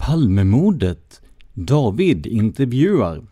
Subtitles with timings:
[0.00, 1.20] Palmemordet.
[1.54, 3.22] David intervjuar.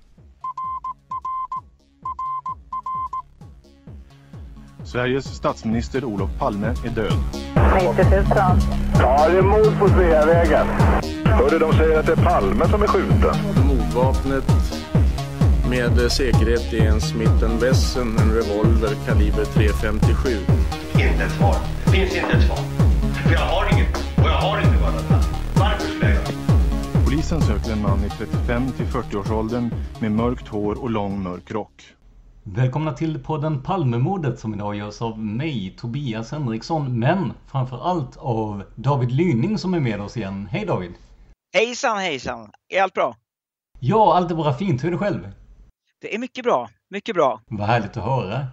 [4.85, 7.13] Sveriges statsminister Olof Palme är död.
[7.75, 8.25] 90 000.
[8.99, 10.67] Ja, det är mord på Sveavägen.
[11.25, 13.35] Hörde de säger att det är Palme som är skjuten.
[13.67, 14.45] Mordvapnet
[15.71, 20.37] med säkerhet är en Smith Wesson, en revolver kaliber .357.
[20.93, 21.57] Inte ett svar.
[21.85, 22.59] Det finns inte ett svar.
[27.29, 31.85] Polisen söker en man i 35 till 40-årsåldern med mörkt hår och lång mörk rock.
[32.43, 39.13] Välkomna till podden Palmemordet som idag görs av mig, Tobias Henriksson, men framförallt av David
[39.13, 40.49] Lyning som är med oss igen.
[40.51, 40.93] Hej David!
[41.55, 42.51] Hejsan hejsan!
[42.69, 43.17] Är allt bra?
[43.81, 44.85] Ja, allt är bara fint.
[44.85, 45.33] Hur är det själv?
[46.01, 47.41] Det är mycket bra, mycket bra.
[47.47, 48.47] Vad härligt att höra.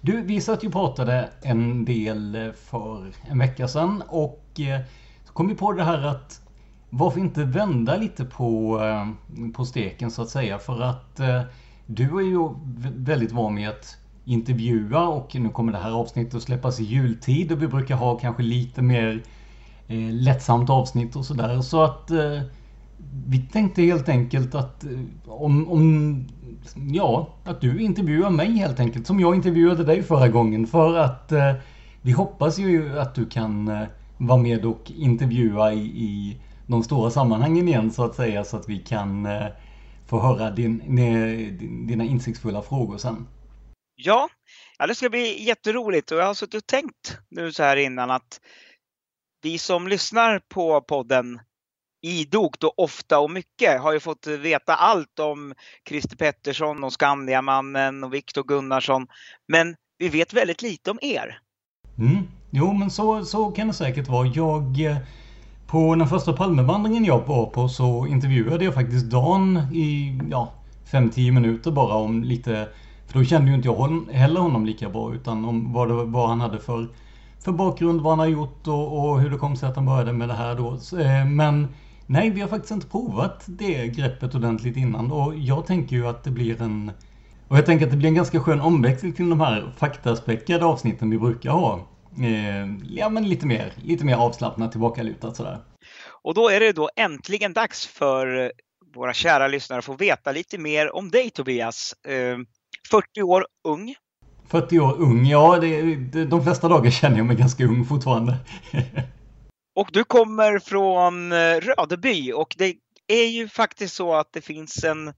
[0.00, 4.80] Du, vi satt ju och pratade en del för en vecka sedan och eh,
[5.24, 6.45] så kom vi på det här att
[6.90, 11.42] varför inte vända lite på, eh, på steken så att säga för att eh,
[11.86, 12.48] du är ju
[12.96, 17.52] väldigt van med att intervjua och nu kommer det här avsnittet att släppas i jultid
[17.52, 19.22] och vi brukar ha kanske lite mer
[19.88, 21.60] eh, lättsamt avsnitt och sådär.
[21.60, 22.40] Så att eh,
[23.26, 24.90] vi tänkte helt enkelt att eh,
[25.26, 26.24] om, om
[26.92, 31.32] ja, att du intervjuar mig helt enkelt som jag intervjuade dig förra gången för att
[31.32, 31.52] eh,
[32.02, 33.82] vi hoppas ju att du kan eh,
[34.18, 38.68] vara med och intervjua i, i de stora sammanhangen igen så att säga så att
[38.68, 39.46] vi kan eh,
[40.06, 40.78] få höra din,
[41.86, 43.28] dina insiktsfulla frågor sen.
[43.94, 44.28] Ja,
[44.78, 48.10] ja, det ska bli jätteroligt och jag har suttit och tänkt nu så här innan
[48.10, 48.40] att
[49.42, 51.40] vi som lyssnar på podden
[52.02, 55.54] idogt och ofta och mycket har ju fått veta allt om
[55.88, 59.06] Christer Pettersson och Skandiamannen och Viktor Gunnarsson.
[59.48, 61.38] Men vi vet väldigt lite om er.
[61.98, 62.28] Mm.
[62.50, 64.26] Jo, men så, så kan det säkert vara.
[64.26, 64.96] Jag eh,
[65.66, 70.52] på den första Palmevandringen jag var på så intervjuade jag faktiskt Dan i ja,
[70.90, 72.68] 5-10 minuter bara om lite
[73.06, 76.28] För då kände ju inte jag heller honom lika bra utan om vad, det, vad
[76.28, 76.88] han hade för,
[77.44, 80.12] för bakgrund, vad han har gjort och, och hur det kom sig att han började
[80.12, 80.72] med det här då.
[81.00, 81.68] Eh, men
[82.06, 86.24] nej, vi har faktiskt inte provat det greppet ordentligt innan och jag tänker ju att
[86.24, 86.90] det blir en
[87.48, 91.10] och jag tänker att det blir en ganska skön omväxling till de här faktaspäckade avsnitten
[91.10, 91.80] vi brukar ha.
[92.22, 95.58] Eh, ja, men lite mer, lite mer avslappnat, tillbakalutat sådär.
[96.22, 98.50] Och då är det då äntligen dags för eh,
[98.94, 101.94] våra kära lyssnare att få veta lite mer om dig Tobias.
[102.04, 103.94] 40 eh, år ung.
[104.48, 108.36] 40 år ung, ja det, det, de flesta dagar känner jag mig ganska ung fortfarande.
[109.76, 112.74] och du kommer från Rödeby och det
[113.06, 115.12] är ju faktiskt så att det finns en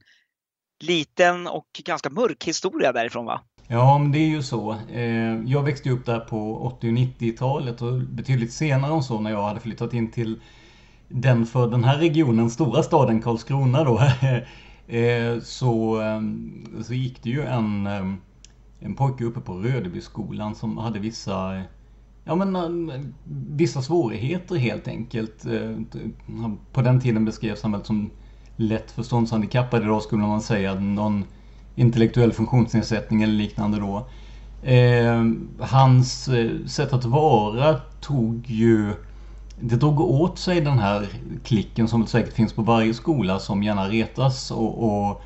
[0.80, 3.40] liten och ganska mörk historia därifrån va?
[3.70, 4.76] Ja, men det är ju så.
[4.92, 9.30] Eh, jag växte upp där på 80 och 90-talet och betydligt senare än så när
[9.30, 10.40] jag hade flyttat in till
[11.08, 14.00] den för den här regionen stora staden Karlskrona då.
[14.90, 16.20] Eh, så, eh,
[16.82, 17.86] så gick det ju en,
[18.80, 21.62] en pojke uppe på Rödebyskolan som hade vissa
[22.24, 23.14] Ja men
[23.50, 25.46] vissa svårigheter helt enkelt.
[26.72, 28.10] På den tiden beskrevs han väl som
[28.56, 29.82] lätt förståndshandikappad.
[29.82, 31.24] Idag skulle man säga någon
[31.78, 34.06] intellektuell funktionsnedsättning eller liknande då.
[34.62, 35.24] Eh,
[35.60, 38.94] hans eh, sätt att vara tog ju
[39.60, 41.08] det drog åt sig den här
[41.44, 45.22] klicken som säkert finns på varje skola som gärna retas och, och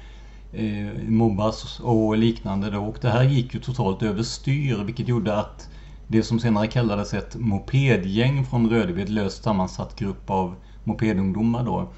[0.53, 2.71] eh, mobbas och liknande.
[2.71, 2.81] Då.
[2.81, 5.69] Och det här gick ju totalt överstyr vilket gjorde att
[6.07, 10.55] det som senare kallades ett mopedgäng från Rödeby, ett löst sammansatt grupp av
[10.85, 11.89] mopedungdomar då,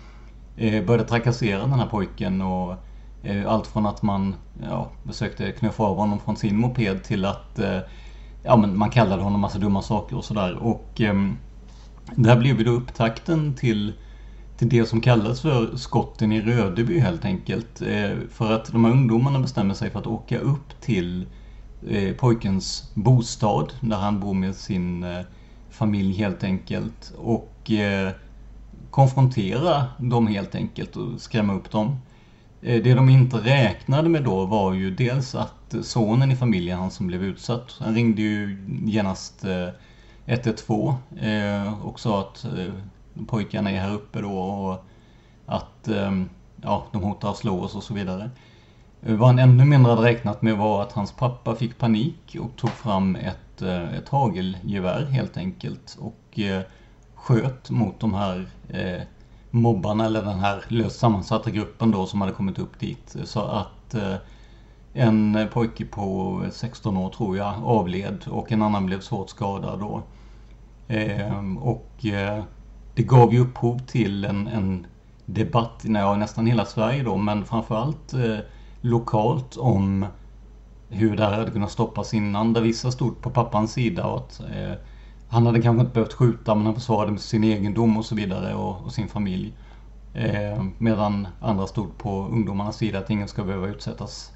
[0.56, 2.74] eh, började trakassera den här pojken och
[3.24, 7.58] Eh, allt från att man ja, försökte knuffa av honom från sin moped till att
[7.58, 7.78] eh,
[8.42, 10.54] ja, men man kallade honom massa dumma saker och sådär.
[10.54, 11.14] Och eh,
[12.16, 13.92] det här blev ju då upptakten till,
[14.56, 17.82] till det som kallas för skotten i Rödeby helt enkelt.
[17.82, 21.26] Eh, för att de här ungdomarna bestämmer sig för att åka upp till
[21.88, 25.20] eh, pojkens bostad där han bor med sin eh,
[25.70, 27.12] familj helt enkelt.
[27.16, 28.12] Och eh,
[28.90, 31.96] konfrontera dem helt enkelt och skrämma upp dem.
[32.64, 36.90] Eh, det de inte räknade med då var ju dels att sonen i familjen, han
[36.90, 39.68] som blev utsatt, han ringde ju genast eh,
[40.26, 42.46] 112 eh, och sa att
[43.26, 44.84] pojkarna är här uppe då och
[45.46, 46.28] att ehm,
[46.62, 48.30] ja, de hotar att slå oss och så vidare.
[49.00, 52.70] Vad han ännu mindre hade räknat med var att hans pappa fick panik och tog
[52.70, 53.62] fram ett,
[53.98, 56.40] ett hagelgevär helt enkelt och
[57.14, 58.46] sköt mot de här
[59.54, 63.16] mobbarna eller den här löst sammansatta gruppen då som hade kommit upp dit.
[63.24, 64.14] Så att eh,
[64.92, 70.02] en pojke på 16 år tror jag avled och en annan blev svårt skadad då.
[70.94, 72.44] Eh, och eh,
[72.94, 74.86] det gav ju upphov till en, en
[75.26, 78.38] debatt i ja, nästan hela Sverige då men framförallt eh,
[78.80, 80.06] lokalt om
[80.88, 82.52] hur det här hade kunnat stoppas innan.
[82.52, 84.72] Där vissa stod på pappans sida och att eh,
[85.34, 88.54] han hade kanske inte behövt skjuta men han försvarade med sin egendom och så vidare
[88.54, 89.52] och, och sin familj.
[90.14, 94.32] Eh, medan andra stod på ungdomarnas sida att ingen ska behöva utsättas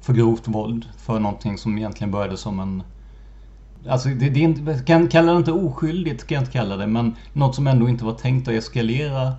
[0.00, 2.82] för grovt våld för någonting som egentligen började som en
[3.88, 6.86] Alltså det, det är inte, kan kalla det inte oskyldigt, kan jag inte kalla det,
[6.86, 9.32] men något som ändå inte var tänkt att eskalera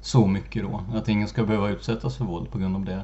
[0.00, 0.82] så mycket då.
[0.94, 3.02] Att ingen ska behöva utsättas för våld på grund av det.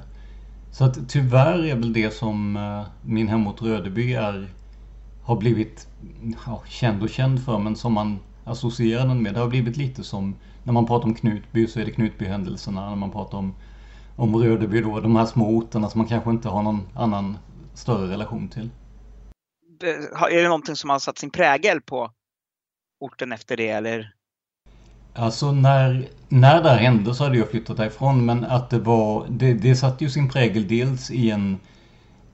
[0.70, 4.48] Så att tyvärr är väl det som eh, min hemort Rödeby är
[5.28, 5.86] har blivit
[6.46, 9.34] ja, känd och känd för men som man associerar den med.
[9.34, 10.34] Det har blivit lite som
[10.64, 12.88] när man pratar om Knutby så är det Knutbyhändelserna.
[12.88, 13.54] När man pratar om,
[14.16, 17.38] om Rödeby då, de här små orterna som man kanske inte har någon annan
[17.74, 18.70] större relation till.
[20.30, 22.10] Är det någonting som har satt sin prägel på
[23.00, 24.14] orten efter det eller?
[25.14, 29.26] Alltså när, när det här hände så hade jag flyttat därifrån men att det var,
[29.30, 31.58] det, det satte ju sin prägel dels i en,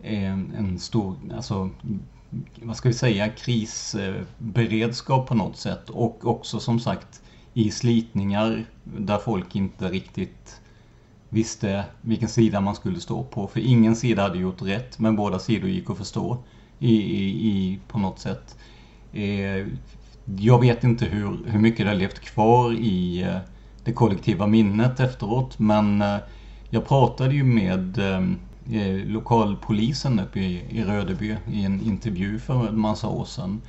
[0.03, 1.71] en, en stor, alltså
[2.63, 5.91] vad ska vi säga, krisberedskap på något sätt.
[5.91, 7.23] Och också som sagt
[7.55, 10.61] i slitningar där folk inte riktigt
[11.29, 13.47] visste vilken sida man skulle stå på.
[13.47, 16.39] För ingen sida hade gjort rätt, men båda sidor gick att förstå
[16.79, 18.57] i, i, i på något sätt.
[19.13, 19.67] Eh,
[20.39, 23.39] jag vet inte hur, hur mycket det har levt kvar i eh,
[23.85, 26.17] det kollektiva minnet efteråt, men eh,
[26.71, 28.21] jag pratade ju med eh,
[28.71, 33.61] Eh, lokalpolisen uppe i, i Rödeby i en intervju för en massa år sedan.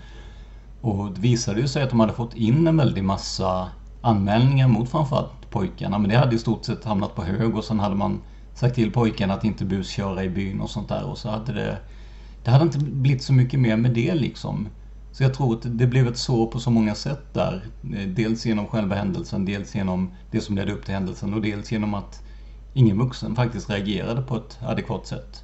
[0.81, 3.69] Och det visade ju sig att de hade fått in en väldig massa
[4.01, 5.97] anmälningar mot framförallt pojkarna.
[5.97, 8.21] Men det hade i stort sett hamnat på hög och sen hade man
[8.53, 11.03] sagt till pojkarna att inte busköra i byn och sånt där.
[11.03, 11.77] Och så hade det...
[12.43, 14.67] Det hade inte blivit så mycket mer med det liksom.
[15.11, 17.65] Så jag tror att det blev ett sår på så många sätt där.
[17.83, 21.71] Eh, dels genom själva händelsen, dels genom det som ledde upp till händelsen och dels
[21.71, 22.24] genom att
[22.75, 25.43] ingen vuxen faktiskt reagerade på ett adekvat sätt.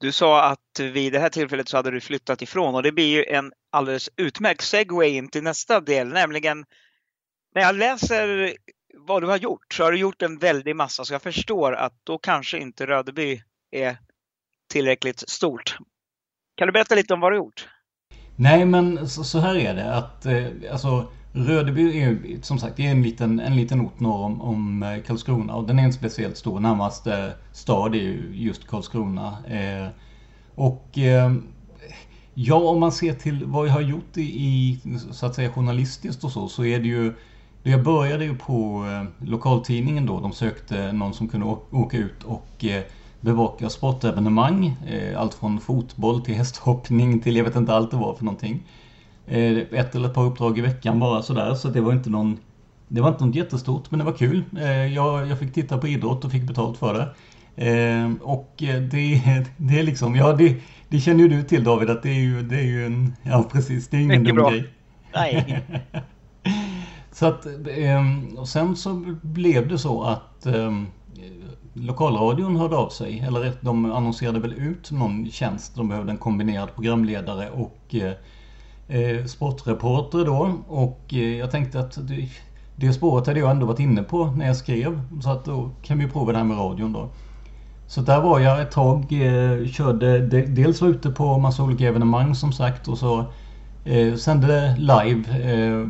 [0.00, 3.06] Du sa att vid det här tillfället så hade du flyttat ifrån och det blir
[3.06, 6.64] ju en alldeles utmärkt segway in till nästa del, nämligen
[7.54, 8.54] när jag läser
[8.98, 11.92] vad du har gjort så har du gjort en väldig massa så jag förstår att
[12.04, 13.98] då kanske inte Rödeby är
[14.72, 15.78] tillräckligt stort.
[16.56, 17.68] Kan du berätta lite om vad du har gjort?
[18.36, 22.84] Nej men så, så här är det att eh, alltså Rödeby är som sagt är
[22.84, 26.36] en liten, en liten ort norr om, om eh, Karlskrona och den är inte speciellt
[26.36, 26.60] stor.
[26.60, 29.36] Närmaste stad är ju just Karlskrona.
[29.48, 29.88] Eh,
[30.54, 31.34] och eh,
[32.34, 36.24] ja, om man ser till vad jag har gjort i, i, så att säga journalistiskt
[36.24, 37.14] och så, så är det ju
[37.62, 40.20] jag började ju på eh, lokaltidningen då.
[40.20, 42.82] De sökte någon som kunde åka ut och eh,
[43.20, 44.76] bevaka sportevenemang.
[44.86, 48.62] Eh, allt från fotboll till hästhoppning till jag vet inte allt det var för någonting.
[49.30, 51.54] Eh, ett eller ett par uppdrag i veckan bara sådär.
[51.54, 52.38] Så det var inte någon
[52.88, 54.44] Det var inte något jättestort men det var kul.
[54.58, 57.08] Eh, jag, jag fick titta på idrott och fick betalt för det.
[57.66, 58.86] Eh, och det,
[59.56, 60.56] det är liksom, ja det,
[60.88, 63.48] det känner ju du till David att det är ju, det är ju en, ja
[63.52, 64.50] precis, det är ingen dum bra.
[64.50, 64.68] grej.
[65.14, 65.62] Nej.
[67.12, 67.46] så att,
[68.36, 70.46] och sen så blev det så att
[71.72, 75.74] lokalradion hörde av sig, eller de annonserade väl ut någon tjänst.
[75.74, 77.94] De behövde en kombinerad programledare och
[78.90, 82.28] eh, sportreporter då och eh, jag tänkte att det,
[82.76, 85.00] det spåret hade jag ändå varit inne på när jag skrev.
[85.22, 87.08] Så att då kan vi prova det här med radion då.
[87.86, 89.12] Så där var jag ett tag.
[89.12, 93.24] Eh, körde, de, dels var ute på massa olika evenemang som sagt och så
[93.84, 95.24] eh, sände live.
[95.42, 95.86] Eh,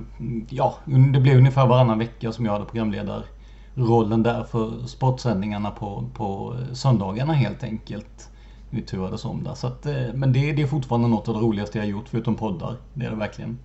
[0.50, 0.74] ja,
[1.12, 6.74] det blev ungefär varannan vecka som jag hade programledarrollen där för sportsändningarna på, på eh,
[6.74, 8.30] söndagarna helt enkelt.
[8.70, 9.54] Vi turades om där.
[9.54, 12.36] Så att, eh, men det, det är fortfarande något av det roligaste jag gjort förutom
[12.36, 12.76] poddar.
[12.94, 13.58] Det är det verkligen.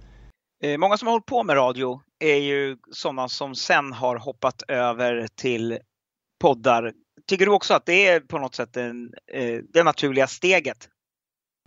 [0.63, 4.63] Eh, många som har hållit på med radio är ju sådana som sen har hoppat
[4.67, 5.77] över till
[6.41, 6.93] poddar.
[7.27, 10.89] Tycker du också att det är på något sätt en, eh, det naturliga steget?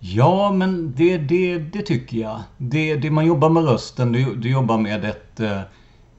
[0.00, 2.42] Ja, men det, det, det tycker jag.
[2.58, 5.40] Det, det man jobbar med rösten, du, du jobbar med ett,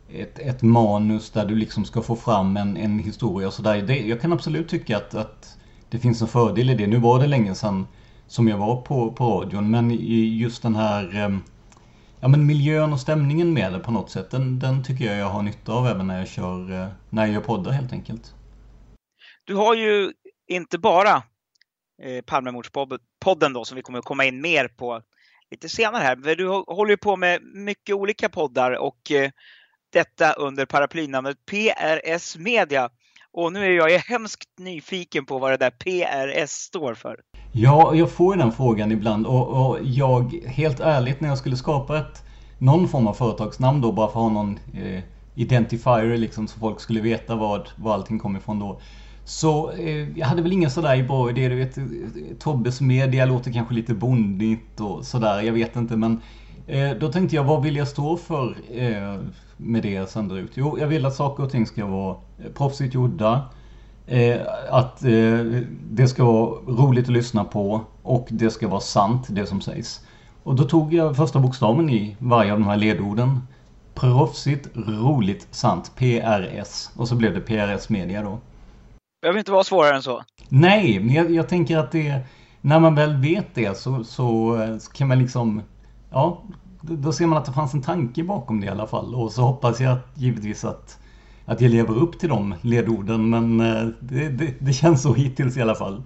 [0.10, 3.92] ett, ett manus där du liksom ska få fram en, en historia och sådär.
[3.92, 5.59] Jag kan absolut tycka att, att
[5.89, 6.88] det finns en fördel i det.
[6.88, 7.88] Nu var det länge sedan
[8.27, 9.91] som jag var på, på radion, men
[10.38, 11.41] just den här ehm,
[12.19, 15.29] ja, men miljön och stämningen med det på något sätt, den, den tycker jag jag
[15.29, 18.34] har nytta av även när jag kör, eh, när jag gör poddar helt enkelt.
[19.43, 20.13] Du har ju
[20.48, 21.24] inte bara
[22.03, 25.01] eh, Palmemordspodden då som vi kommer att komma in mer på
[25.51, 26.15] lite senare här.
[26.15, 29.31] Men du håller ju på med mycket olika poddar och eh,
[29.89, 32.89] detta under paraplynamnet PRS Media.
[33.34, 37.20] Och nu är jag hemskt nyfiken på vad det där PRS står för.
[37.52, 41.58] Ja, jag får ju den frågan ibland och, och, jag, helt ärligt, när jag skulle
[41.58, 42.24] skapa ett
[42.58, 45.04] någon form av företagsnamn då, bara för att ha någon eh,
[45.36, 48.80] identifier liksom, så folk skulle veta vad, var allting kom ifrån då.
[49.26, 51.50] Så eh, jag hade väl inga sådär bra idéer.
[51.50, 51.84] Du vet, eh,
[52.40, 56.22] Tobbes media låter kanske lite bondigt och sådär, jag vet inte men
[57.00, 59.20] då tänkte jag, vad vill jag stå för eh,
[59.58, 60.52] med det jag sänder ut?
[60.54, 63.42] Jo, jag vill att saker och ting ska vara eh, proffsigt gjorda.
[64.08, 64.38] Eh,
[64.70, 65.46] att eh,
[65.92, 70.06] det ska vara roligt att lyssna på och det ska vara sant det som sägs.
[70.44, 73.40] Och då tog jag första bokstaven i varje av de här ledorden.
[73.94, 75.92] Proffsigt, roligt, sant.
[75.96, 76.90] PRS.
[76.96, 78.40] Och så blev det PRS Media då.
[79.22, 80.24] Behöver inte vara svårare än så.
[80.50, 82.20] Nej, men jag, jag tänker att det...
[82.62, 84.58] När man väl vet det så, så
[84.94, 85.62] kan man liksom...
[86.12, 86.44] Ja,
[86.82, 89.16] då ser man att det fanns en tanke bakom det i alla fall.
[89.16, 91.00] Och så hoppas jag att, givetvis att
[91.50, 95.58] att jag lever upp till de ledorden men eh, det, det, det, känns så hittills
[95.58, 96.04] i alla fall.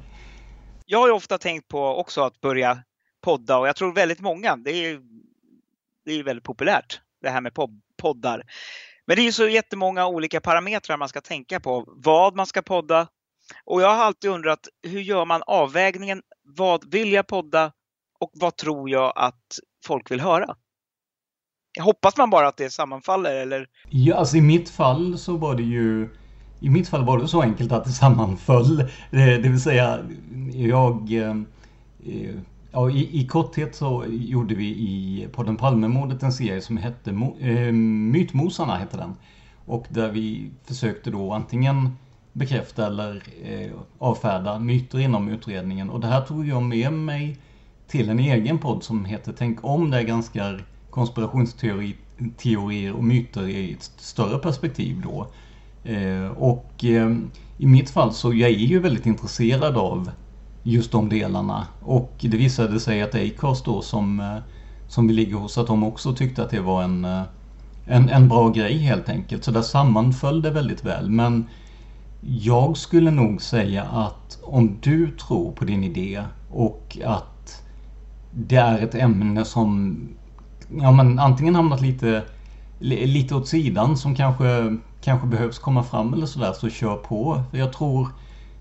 [0.86, 2.84] Jag har ju ofta tänkt på också att börja
[3.22, 5.02] podda och jag tror väldigt många, det är ju
[6.06, 7.52] det är väldigt populärt det här med
[7.98, 8.44] poddar.
[9.06, 12.62] Men det är ju så jättemånga olika parametrar man ska tänka på, vad man ska
[12.62, 13.08] podda.
[13.66, 16.22] Och jag har alltid undrat, hur gör man avvägningen?
[16.44, 17.72] Vad vill jag podda?
[18.24, 20.56] Och vad tror jag att folk vill höra?
[21.82, 23.68] Hoppas man bara att det sammanfaller eller?
[23.90, 26.10] Ja, alltså i mitt fall så var det ju
[26.60, 28.78] i mitt fall var det så enkelt att det sammanföll.
[29.12, 30.00] Det, det vill säga,
[30.54, 31.14] jag...
[31.14, 31.36] Eh,
[32.72, 37.72] ja, i, i korthet så gjorde vi i podden Palmemordet en serie som hette äh,
[37.72, 38.76] Mytmosarna.
[38.76, 39.16] Hette den.
[39.66, 41.98] Och där vi försökte då antingen
[42.34, 45.90] bekräfta eller eh, avfärda myter inom utredningen.
[45.90, 47.38] Och det här tog jag med mig
[47.94, 49.92] till en egen podd som heter Tänk om.
[49.92, 55.28] Där granskar konspirationsteorier och myter i ett större perspektiv då.
[55.84, 57.16] Eh, och eh,
[57.58, 60.12] i mitt fall så jag är ju väldigt intresserad av
[60.64, 61.68] just de delarna.
[61.82, 64.38] Och det visade sig att Acast då som, eh,
[64.88, 67.06] som vi ligger hos, att de också tyckte att det var en,
[67.86, 69.44] en, en bra grej helt enkelt.
[69.44, 71.10] Så där sammanföll det väldigt väl.
[71.10, 71.46] Men
[72.22, 77.33] jag skulle nog säga att om du tror på din idé och att
[78.36, 79.98] det är ett ämne som
[80.82, 82.24] ja, men antingen hamnat lite,
[82.80, 87.44] lite åt sidan som kanske, kanske behövs komma fram eller sådär, så kör på.
[87.52, 88.08] Jag tror,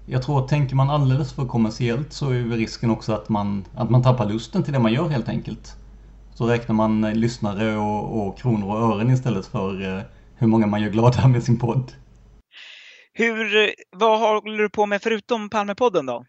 [0.06, 3.90] jag tror att tänker man alldeles för kommersiellt så är risken också att man, att
[3.90, 5.76] man tappar lusten till det man gör helt enkelt.
[6.34, 10.02] Så räknar man eh, lyssnare och, och kronor och ören istället för eh,
[10.36, 11.92] hur många man gör glada med sin podd.
[13.14, 16.24] Hur, vad håller du på med förutom Palmepodden då?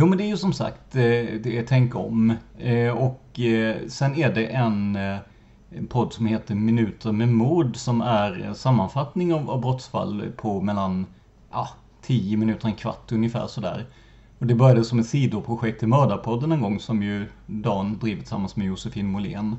[0.00, 1.02] Jo men det är ju som sagt, eh,
[1.42, 2.36] det är Tänk om.
[2.58, 8.00] Eh, och eh, sen är det en, en podd som heter Minuter med mord som
[8.00, 11.06] är en sammanfattning av, av brottsfall på mellan
[11.50, 11.68] ja,
[12.02, 13.86] 10 minuter, en kvart ungefär sådär.
[14.38, 18.56] Och det började som ett sidoprojekt till Mördarpodden en gång som ju Dan drivit tillsammans
[18.56, 19.56] med Josefin Molén.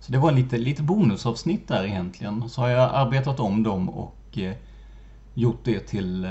[0.00, 2.48] Så det var lite, lite bonusavsnitt där egentligen.
[2.48, 4.38] Så har jag arbetat om dem och
[5.34, 6.26] gjort det till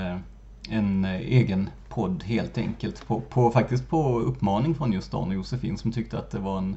[0.70, 3.06] en eh, egen podd helt enkelt.
[3.06, 6.58] På, på, faktiskt på uppmaning från just Dan och Josefin som tyckte att det var
[6.58, 6.76] en,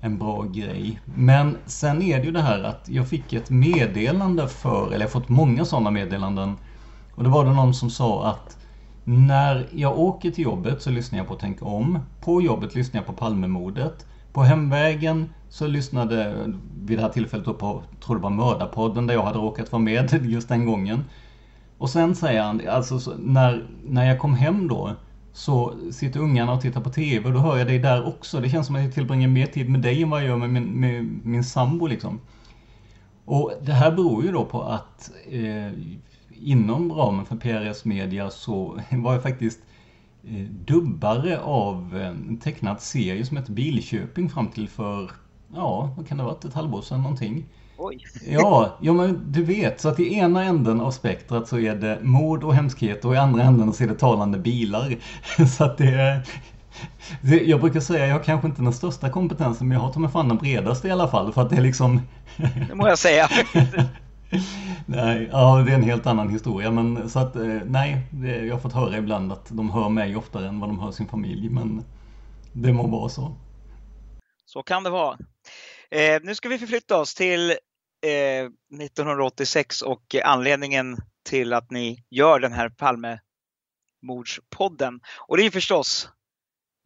[0.00, 1.00] en bra grej.
[1.04, 5.06] Men sen är det ju det här att jag fick ett meddelande för, eller jag
[5.06, 6.56] har fått många sådana meddelanden.
[7.14, 8.58] Och då var det någon som sa att
[9.04, 11.98] när jag åker till jobbet så lyssnar jag på Tänk om.
[12.20, 14.06] På jobbet lyssnar jag på Palmemordet.
[14.32, 16.34] På hemvägen så lyssnade
[16.80, 19.82] vid det här tillfället då på, tror det var Mördarpodden där jag hade råkat vara
[19.82, 21.04] med just den gången.
[21.78, 24.96] Och sen säger han, alltså så, när, när jag kom hem då
[25.32, 28.40] så sitter ungarna och tittar på TV och då hör jag dig där också.
[28.40, 30.50] Det känns som att jag tillbringar mer tid med dig än vad jag gör med
[30.50, 32.20] min, med min sambo liksom.
[33.24, 35.72] Och det här beror ju då på att eh,
[36.42, 39.60] inom ramen för PRS Media så var jag faktiskt
[40.24, 45.10] eh, dubbare av en tecknad serie som heter Bilköping fram till för,
[45.54, 47.44] ja, vad kan det ha varit, ett halvår sedan någonting.
[47.78, 48.04] Oj.
[48.26, 51.98] Ja, ja, men du vet, så att i ena änden av spektrat så är det
[52.02, 54.96] mord och hemskhet och i andra änden så är det talande bilar.
[55.56, 56.26] Så att det är...
[57.20, 60.00] Jag brukar säga att jag har kanske inte den största kompetensen men jag har ta
[60.00, 62.00] mig fan den bredaste i alla fall för att det är liksom...
[62.68, 63.28] Det må jag säga.
[64.86, 68.00] nej, ja det är en helt annan historia men så att eh, nej,
[68.46, 71.06] jag har fått höra ibland att de hör mig oftare än vad de hör sin
[71.06, 71.84] familj men
[72.52, 73.34] det må vara så.
[74.46, 75.16] Så kan det vara.
[75.90, 77.56] Eh, nu ska vi förflytta oss till eh,
[78.82, 85.00] 1986 och anledningen till att ni gör den här Palmemordspodden.
[85.28, 86.08] Och det är förstås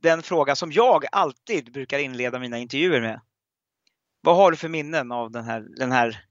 [0.03, 3.21] den fråga som jag alltid brukar inleda mina intervjuer med.
[4.23, 6.25] Vad har du för minnen av den här, den här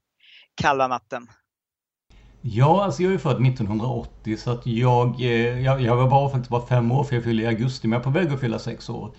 [0.54, 1.28] kalla natten?
[2.40, 6.66] Ja, alltså jag är född 1980 så att jag, eh, jag, jag var faktiskt bara
[6.66, 8.88] fem år för jag fyllde i augusti men jag är på väg att fylla sex
[8.88, 9.14] år.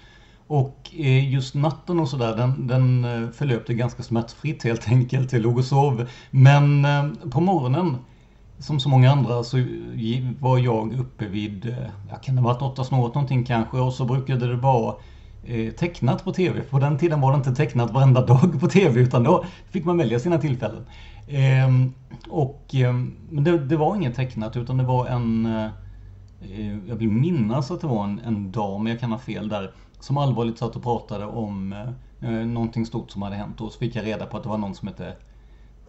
[0.47, 5.33] Och eh, just natten och sådär den, den eh, förlöpte ganska smärtfritt helt enkelt.
[5.33, 6.07] Jag låg och sov.
[6.31, 7.97] Men eh, på morgonen
[8.59, 9.57] som så många andra så
[10.39, 11.75] var jag uppe vid,
[12.09, 14.95] jag kan det ha varit åtta snåret någonting kanske och så brukade det vara
[15.77, 16.61] tecknat på TV.
[16.61, 19.97] På den tiden var det inte tecknat varenda dag på TV utan då fick man
[19.97, 20.85] välja sina tillfällen.
[21.27, 21.93] Ehm,
[22.29, 25.47] och ehm, men det, det var inget tecknat utan det var en
[26.87, 29.71] jag vill minnas att det var en, en dam, jag kan ha fel där,
[30.01, 31.89] som allvarligt satt och pratade om eh,
[32.29, 34.57] eh någonting stort som hade hänt och så fick jag reda på att det var
[34.57, 35.15] någon som hette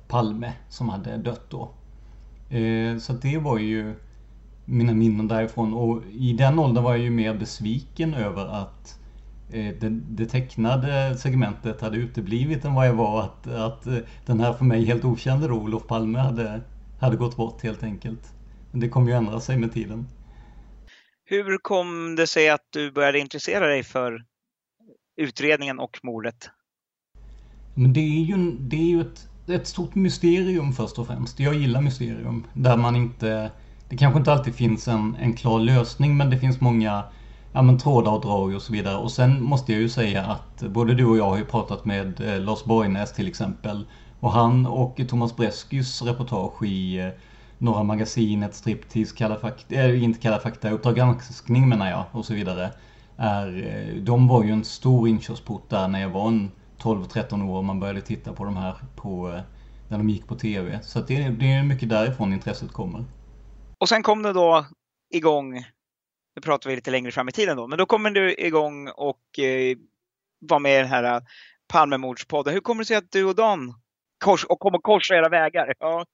[0.09, 1.71] Palme som hade dött då.
[2.57, 3.95] Eh, så det var ju
[4.65, 8.99] mina minnen därifrån och i den åldern var jag ju mer besviken över att
[9.51, 13.97] eh, det, det tecknade segmentet hade uteblivit än vad jag var att, att eh,
[14.27, 16.61] den här för mig helt okände då, Olof Palme, hade,
[17.01, 18.33] hade gått bort helt enkelt.
[18.71, 20.07] Men det kommer ju ändra sig med tiden.
[21.33, 24.25] Hur kom det sig att du började intressera dig för
[25.17, 26.51] utredningen och mordet?
[27.75, 31.41] Men det är ju, det är ju ett, ett stort mysterium först och främst.
[31.41, 32.47] Jag gillar mysterium.
[32.53, 33.51] Där man inte...
[33.89, 37.05] Det kanske inte alltid finns en, en klar lösning men det finns många
[37.53, 38.97] ja, men trådar och drag och så vidare.
[38.97, 42.21] Och sen måste jag ju säga att både du och jag har ju pratat med
[42.21, 43.87] eh, Lars Borgnäs till exempel.
[44.21, 47.09] Och han och Thomas Breskys reportage i eh,
[47.63, 52.35] Norra Magasinet, Striptease, Kalla fakta, äh, inte Kalla fakta, Uppdrag granskning menar jag och så
[52.35, 52.71] vidare.
[53.17, 57.57] Är, eh, de var ju en stor inkörsport där när jag var en 12-13 år
[57.57, 59.41] och man började titta på de här på, eh,
[59.89, 60.83] när de gick på TV.
[60.83, 63.05] Så det, det är mycket därifrån intresset kommer.
[63.79, 64.67] Och sen kom det då
[65.11, 65.53] igång,
[66.37, 69.39] nu pratar vi lite längre fram i tiden då, men då kommer du igång och
[69.39, 69.77] eh,
[70.41, 71.23] var med i den här
[71.69, 72.55] Palmemordspodden.
[72.55, 73.75] Hur kommer det sig att du och Dan
[74.25, 75.75] kors, och kommer korsa era vägar?
[75.79, 76.05] Ja.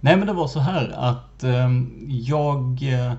[0.00, 1.68] Nej men det var så här att eh,
[2.08, 3.12] jag eh,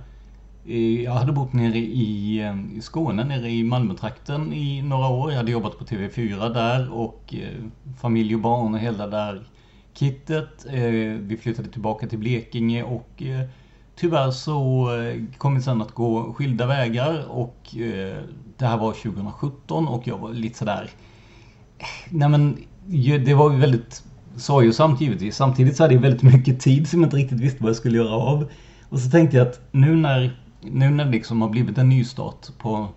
[1.04, 5.32] jag hade bott nere i, ehm, i Skåne, nere i Malmötrakten i några år.
[5.32, 7.64] Jag hade jobbat på TV4 där och eh,
[8.02, 9.48] familj och barn och hela där
[9.94, 10.66] kittet.
[10.70, 10.82] Eh,
[11.20, 13.48] vi flyttade tillbaka till Blekinge och eh,
[13.96, 18.24] tyvärr så eh, kom vi sen att gå skilda vägar och eh,
[18.58, 20.90] det här var 2017 och jag var lite sådär
[21.78, 22.58] eh, Nej men
[23.26, 24.04] det var ju väldigt
[24.42, 25.36] sorgesamt givetvis.
[25.36, 27.98] Samtidigt så hade jag väldigt mycket tid som jag inte riktigt visste vad jag skulle
[27.98, 28.50] göra av.
[28.90, 32.48] Och så tänkte jag att nu när, nu när det liksom har blivit en nystart
[32.58, 32.88] på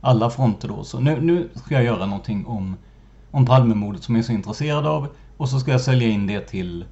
[0.00, 0.84] alla fronter då.
[0.84, 2.76] Så nu, nu ska jag göra någonting om,
[3.30, 5.08] om Palmemordet som jag är så intresserad av.
[5.36, 6.84] Och så ska jag sälja in det till,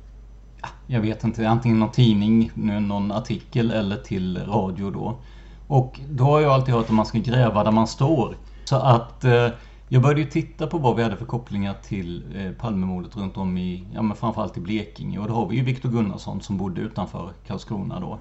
[0.62, 5.18] ja, jag vet inte, antingen någon tidning, någon artikel eller till radio då.
[5.66, 8.36] Och då har jag alltid hört att man ska gräva där man står.
[8.64, 9.48] Så att eh,
[9.92, 13.58] jag började ju titta på vad vi hade för kopplingar till eh, Palmemordet runt om
[13.58, 15.18] i, ja men framförallt i Blekinge.
[15.18, 18.18] Och då har vi ju Viktor Gunnarsson som bodde utanför Karlskrona då.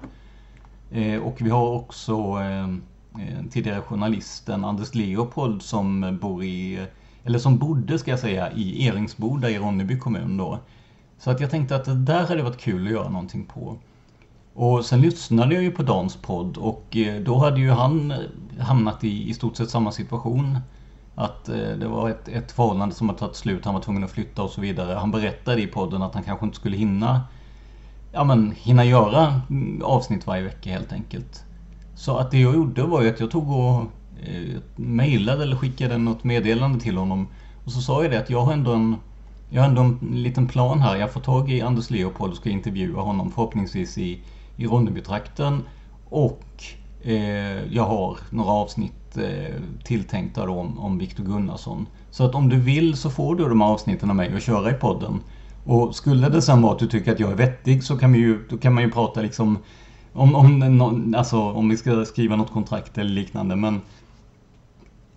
[0.98, 2.68] Eh, och vi har också eh,
[3.50, 6.86] tidigare journalisten Anders Leopold som bor i,
[7.24, 10.58] eller som bodde ska jag säga, i Eringsboda i Ronneby kommun då.
[11.18, 13.76] Så att jag tänkte att det där hade varit kul att göra någonting på.
[14.54, 18.14] Och sen lyssnade jag ju på Dans podd och då hade ju han
[18.58, 20.58] hamnat i i stort sett samma situation
[21.14, 24.10] att eh, det var ett, ett förhållande som har tagit slut, han var tvungen att
[24.10, 24.94] flytta och så vidare.
[24.94, 27.20] Han berättade i podden att han kanske inte skulle hinna
[28.12, 31.44] ja, men, hinna göra mm, avsnitt varje vecka helt enkelt.
[31.94, 33.80] Så att det jag gjorde var ju att jag tog och
[34.22, 37.28] eh, mejlade eller skickade något meddelande till honom.
[37.64, 38.96] Och så sa jag det att jag har ändå en,
[39.50, 40.96] jag har ändå en liten plan här.
[40.96, 44.22] Jag får tag i Anders Leopold och ska intervjua honom förhoppningsvis i,
[44.56, 45.62] i Ronnebytrakten.
[46.08, 46.44] Och
[47.02, 51.86] eh, jag har några avsnitt eh, tilltänkta då om, om Viktor Gunnarsson.
[52.10, 54.70] Så att om du vill så får du de här avsnitten av mig att köra
[54.70, 55.20] i podden.
[55.64, 58.18] Och skulle det sen vara att du tycker att jag är vettig så kan, vi
[58.18, 59.58] ju, då kan man ju prata liksom
[60.12, 63.56] om, om, alltså, om vi ska skriva något kontrakt eller liknande.
[63.56, 63.80] Men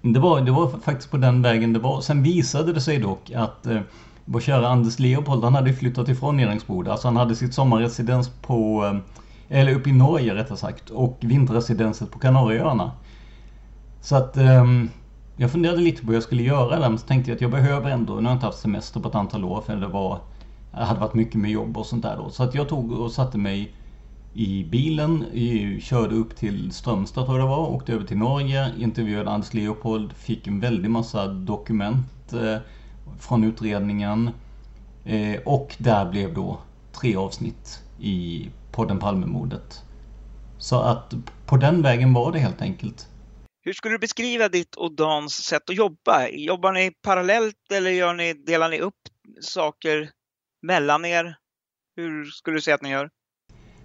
[0.01, 2.01] det var, det var faktiskt på den vägen det var.
[2.01, 3.79] Sen visade det sig dock att eh,
[4.25, 6.91] vår kära Anders Leopold, han hade flyttat ifrån Neringsboda.
[6.91, 8.99] Alltså han hade sitt sommarresidens på, eh,
[9.49, 12.91] eller uppe i Norge rättare sagt, och vinterresidenset på Kanarieöarna.
[14.01, 14.65] Så att eh,
[15.37, 17.51] jag funderade lite på vad jag skulle göra där, men så tänkte jag att jag
[17.51, 20.19] behöver ändå, nu har jag inte haft semester på ett antal år för det var,
[20.71, 22.29] det hade varit mycket med jobb och sånt där då.
[22.29, 23.75] Så att jag tog och satte mig
[24.33, 25.25] i bilen,
[25.81, 30.13] körde upp till Strömstad tror jag det var, åkte över till Norge, intervjuade Anders Leopold,
[30.13, 32.57] fick en väldig massa dokument eh,
[33.19, 34.29] från utredningen.
[35.05, 36.57] Eh, och där blev då
[36.91, 39.83] tre avsnitt i podden Palmemordet.
[40.57, 41.13] Så att
[41.45, 43.07] på den vägen var det helt enkelt.
[43.65, 46.27] Hur skulle du beskriva ditt och Dans sätt att jobba?
[46.27, 48.93] Jobbar ni parallellt eller gör ni, delar ni upp
[49.41, 50.09] saker
[50.61, 51.35] mellan er?
[51.95, 53.09] Hur skulle du säga att ni gör?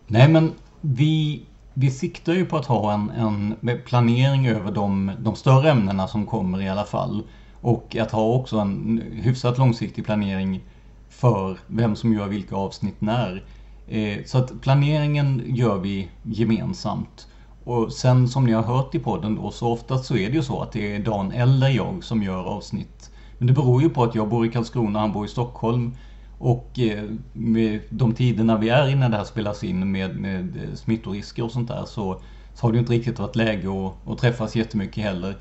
[0.06, 1.42] Nej men vi,
[1.74, 6.26] vi siktar ju på att ha en, en planering över de, de större ämnena som
[6.26, 7.22] kommer i alla fall.
[7.60, 10.64] Och att ha också en hyfsat långsiktig planering
[11.08, 13.44] för vem som gör vilka avsnitt när.
[13.88, 17.26] Eh, så att planeringen gör vi gemensamt.
[17.64, 20.42] Och sen som ni har hört i podden då så oftast så är det ju
[20.42, 23.10] så att det är Dan eller jag som gör avsnitt.
[23.38, 25.96] Men det beror ju på att jag bor i Karlskrona, och han bor i Stockholm.
[26.38, 30.74] Och eh, med de tiderna vi är innan det här spelas in med, med eh,
[30.74, 32.20] smittorisker och sånt där så,
[32.54, 35.36] så har det inte riktigt varit läge att, att träffas jättemycket heller.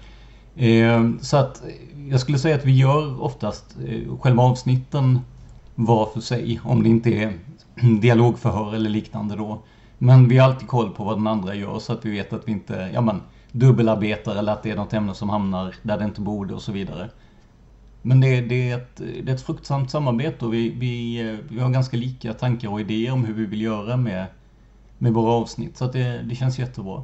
[1.22, 1.64] Så att
[2.10, 3.78] jag skulle säga att vi gör oftast
[4.20, 5.20] själva avsnitten
[5.80, 7.34] var för sig om det inte är
[8.02, 9.60] dialogförhör eller liknande då.
[9.98, 12.48] Men vi har alltid koll på vad den andra gör så att vi vet att
[12.48, 16.06] vi inte ja, men, dubbelarbetar eller att det är något ämne som hamnar där det
[16.06, 17.10] inte borde och så vidare.
[18.02, 21.70] Men det, det, är, ett, det är ett fruktsamt samarbete och vi, vi, vi har
[21.70, 24.26] ganska lika tankar och idéer om hur vi vill göra med,
[24.98, 25.78] med våra avsnitt.
[25.78, 27.04] Så att det, det känns jättebra.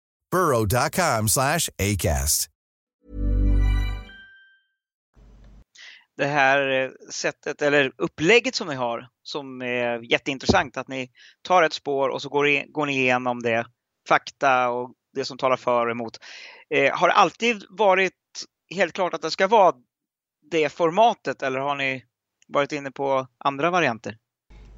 [0.31, 2.47] burrow.com slash ACAST.
[6.17, 11.63] Det här eh, sättet, eller upplägget som ni har, som är jätteintressant, att ni tar
[11.63, 13.65] ett spår och så går, går ni igenom det,
[14.07, 16.17] fakta och det som talar för och emot.
[16.69, 18.13] Eh, har det alltid varit
[18.75, 19.75] helt klart att det ska vara
[20.51, 22.05] det formatet eller har ni
[22.47, 24.17] varit inne på andra varianter?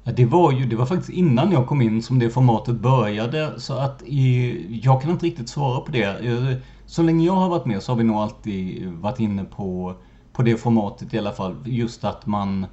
[0.04, 3.60] Ja, det var ju, det var faktiskt innan jag kom in som det formatet började
[3.60, 6.60] så att i, jag kan inte riktigt svara på det.
[6.86, 9.94] Så länge jag har varit med så har vi nog alltid varit inne på,
[10.32, 11.56] på det formatet i alla fall.
[11.64, 12.66] Just att man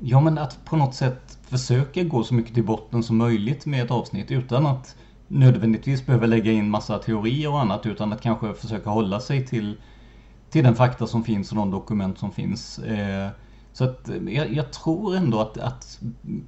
[0.00, 3.84] Ja men att på något sätt försöka gå så mycket till botten som möjligt med
[3.84, 4.96] ett avsnitt utan att
[5.28, 9.76] nödvändigtvis behöva lägga in massa teorier och annat utan att kanske försöka hålla sig till,
[10.50, 12.78] till den fakta som finns och de dokument som finns.
[12.78, 13.28] Eh,
[13.80, 16.00] så att eh, jag, jag, tror ändå att, att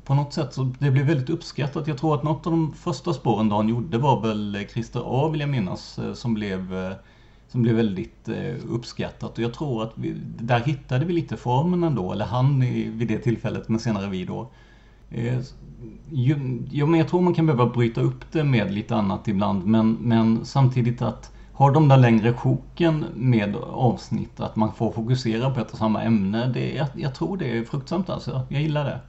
[0.04, 1.86] på något sätt så det blev väldigt uppskattat.
[1.86, 5.28] Jag tror att något av de första spåren Dan gjorde var väl eh, Christer A
[5.28, 6.94] vill jag minnas eh, som blev
[7.48, 8.28] som blev väldigt
[8.68, 12.60] uppskattat och jag tror att vi, där hittade vi lite formen ändå, eller han
[12.98, 14.50] vid det tillfället men senare vi då.
[16.10, 19.92] Jo, men jag tror man kan behöva bryta upp det med lite annat ibland men,
[19.92, 25.60] men samtidigt att har de där längre sjoken med avsnitt, att man får fokusera på
[25.60, 28.46] ett och samma ämne, det, jag, jag tror det är fruktsamt alltså.
[28.50, 29.00] Jag gillar det.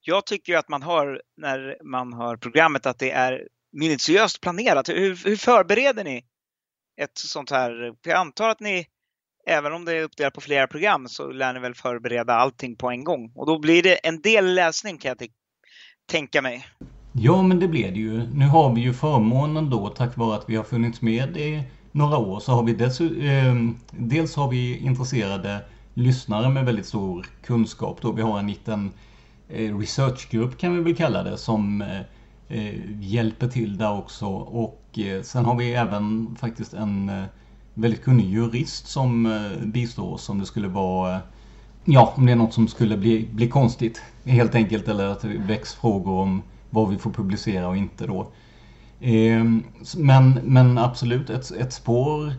[0.00, 4.88] Jag tycker ju att man hör när man hör programmet att det är minutiöst planerat.
[4.88, 6.24] Hur, hur förbereder ni
[7.00, 7.94] ett sånt här?
[8.02, 8.86] Jag antar att ni,
[9.46, 12.90] även om det är uppdelat på flera program, så lär ni väl förbereda allting på
[12.90, 13.32] en gång.
[13.34, 15.28] Och då blir det en del läsning kan jag
[16.10, 16.66] tänka mig.
[17.16, 18.26] Ja, men det blev det ju.
[18.26, 22.18] Nu har vi ju förmånen då, tack vare att vi har funnits med i några
[22.18, 23.54] år, så har vi dels, eh,
[23.90, 27.98] dels har vi intresserade lyssnare med väldigt stor kunskap.
[28.00, 28.92] Då vi har en liten
[29.48, 32.00] eh, researchgrupp kan vi väl kalla det, som eh,
[32.48, 34.26] eh, hjälper till där också.
[34.36, 37.24] Och eh, sen har vi även faktiskt en eh,
[37.74, 41.20] väldigt kunnig jurist som eh, bistår oss om det skulle vara
[41.84, 45.28] Ja, om det är något som skulle bli, bli konstigt helt enkelt eller att det
[45.28, 46.42] väcks frågor om
[46.74, 48.32] vad vi får publicera och inte då.
[49.00, 49.62] Ehm,
[49.96, 52.32] men, men absolut, ett, ett spår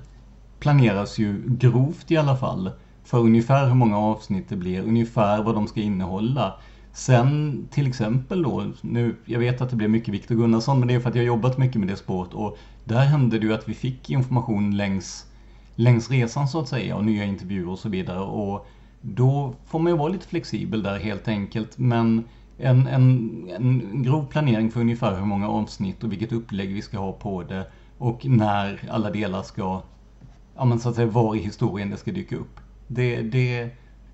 [0.60, 2.72] planeras ju grovt i alla fall
[3.04, 6.54] för ungefär hur många avsnitt det blir, ungefär vad de ska innehålla.
[6.94, 10.94] Sen till exempel då, nu, jag vet att det blev mycket Viktor Gunnarsson men det
[10.94, 13.54] är för att jag har jobbat mycket med det spåret och där hände det ju
[13.54, 15.26] att vi fick information längs,
[15.76, 18.68] längs resan så att säga och nya intervjuer och så vidare och
[19.02, 22.24] då får man ju vara lite flexibel där helt enkelt men
[22.58, 26.98] en, en, en grov planering för ungefär hur många avsnitt och vilket upplägg vi ska
[26.98, 27.66] ha på det
[27.98, 29.82] och när alla delar ska,
[30.56, 32.60] ja men så att säga var i historien det ska dyka upp.
[32.88, 33.70] Det, det,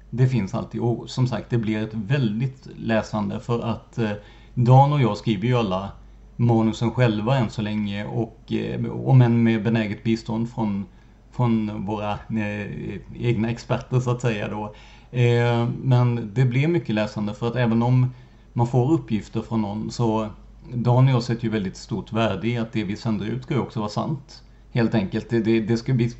[0.09, 4.11] det finns alltid och som sagt det blir ett väldigt läsande för att eh,
[4.53, 5.91] Dan och jag skriver ju alla
[6.35, 10.85] manusen själva än så länge och eh, om än med benäget bistånd från,
[11.31, 14.73] från våra eh, egna experter så att säga då.
[15.11, 18.13] Eh, men det blir mycket läsande för att även om
[18.53, 20.29] man får uppgifter från någon så
[20.73, 23.53] Dan och jag sätter ju väldigt stort värde i att det vi sänder ut ska
[23.53, 24.43] ju också vara sant.
[24.71, 25.29] Helt enkelt.
[25.29, 26.11] Det, det, det ska bli,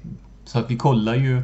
[0.44, 1.42] så att vi kollar ju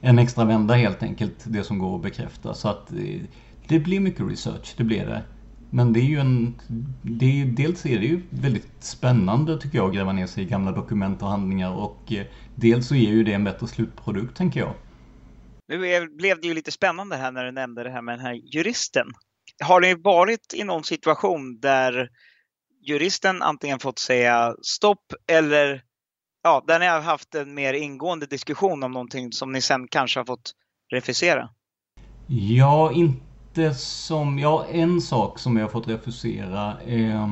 [0.00, 2.54] en extra vända helt enkelt, det som går att bekräfta.
[2.54, 3.20] Så att eh,
[3.68, 5.22] det blir mycket research, det blir det.
[5.70, 6.54] Men det är ju en...
[7.02, 10.46] Det är, dels är det ju väldigt spännande tycker jag att gräva ner sig i
[10.46, 14.60] gamla dokument och handlingar och eh, dels så ger ju det en bättre slutprodukt tänker
[14.60, 14.74] jag.
[15.68, 18.32] Nu blev det ju lite spännande här när du nämnde det här med den här
[18.32, 19.06] juristen.
[19.60, 22.08] Har ni varit i någon situation där
[22.82, 25.82] juristen antingen fått säga stopp eller
[26.42, 30.20] ja, där ni har haft en mer ingående diskussion om någonting som ni sen kanske
[30.20, 30.52] har fått
[30.92, 31.48] refusera?
[32.26, 34.38] Ja, inte som...
[34.38, 36.80] Ja, en sak som jag har fått refusera.
[36.86, 37.26] Eh,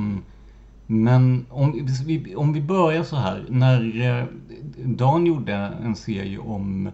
[0.87, 3.47] men om vi, om vi börjar så här.
[3.49, 4.25] När eh,
[4.85, 6.91] Dan gjorde en serie om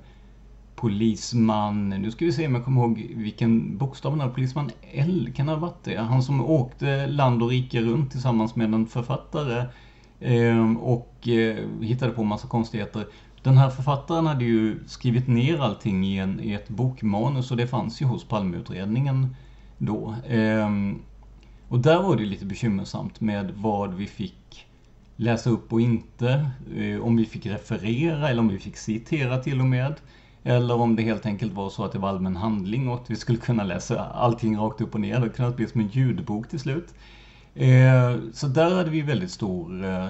[0.85, 5.33] polisman, nu ska vi se om jag kommer ihåg vilken bokstav han hade, polisman L,
[5.37, 5.97] kan det ha varit det?
[5.97, 9.65] Han som åkte land och rike runt tillsammans med en författare
[10.21, 13.07] ehm, och eh, hittade på massa konstigheter.
[13.43, 17.67] Den här författaren hade ju skrivit ner allting i, en, i ett bokmanus och det
[17.67, 19.37] fanns ju hos Palmeutredningen
[19.79, 20.15] då.
[20.29, 20.99] Ehm.
[21.69, 24.67] Och där var det lite bekymmersamt med vad vi fick
[25.17, 26.51] läsa upp och inte.
[26.77, 29.95] Eh, om vi fick referera eller om vi fick citera till och med.
[30.47, 33.17] Eller om det helt enkelt var så att det var allmän handling och att vi
[33.17, 35.21] skulle kunna läsa allting rakt upp och ner.
[35.21, 36.95] Det kunde bli som en ljudbok till slut.
[37.55, 40.05] Eh, så där hade vi väldigt stor eh,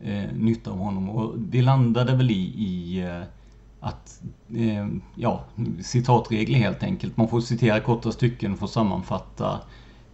[0.00, 3.22] eh nytta av honom och det landade väl i, i eh,
[3.80, 4.22] att
[4.54, 5.44] eh, ja,
[5.82, 7.16] citatregler helt enkelt.
[7.16, 9.60] Man får citera korta stycken för att sammanfatta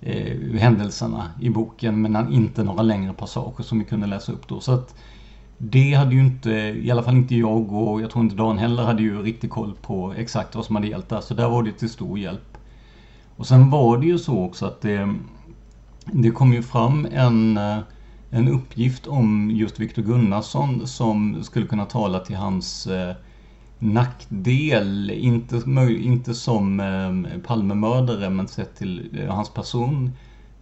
[0.01, 4.61] eh, händelserna i boken men inte några längre passager som vi kunde läsa upp då.
[4.61, 4.95] Så att
[5.65, 6.51] det hade ju inte,
[6.83, 9.75] i alla fall inte jag och jag tror inte Dan heller hade ju riktigt koll
[9.83, 11.21] på exakt vad som hade gällt där.
[11.21, 12.59] Så där var det till stor hjälp.
[13.37, 15.15] Och sen var det ju så också att det,
[16.05, 17.79] det kom ju fram en, eh,
[18.31, 23.15] en uppgift om just Viktor Gunnarsson som skulle kunna tala till hans eh,
[23.79, 25.11] nackdel.
[25.11, 30.11] Inte, inte som eh, Palmemördare men sett till eh, hans person.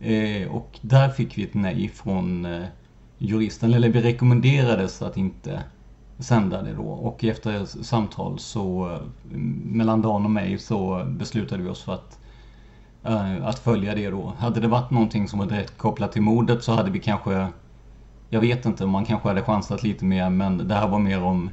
[0.01, 2.65] Eh, och där fick vi ett nej från eh,
[3.21, 3.75] juristen.
[3.75, 5.63] Eller vi rekommenderades att inte
[6.19, 6.83] sända det då.
[6.83, 12.19] Och efter samtal så eh, mellan Dan och mig så beslutade vi oss för att
[13.05, 14.33] äh, att följa det då.
[14.39, 17.49] Hade det varit någonting som var direkt kopplat till mordet så hade vi kanske
[18.29, 21.51] Jag vet inte, man kanske hade chansat lite mer men det här var mer om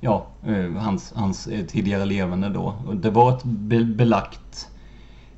[0.00, 2.74] ja, eh, hans, hans tidigare levande då.
[2.94, 3.44] Det var ett
[3.96, 4.68] belagt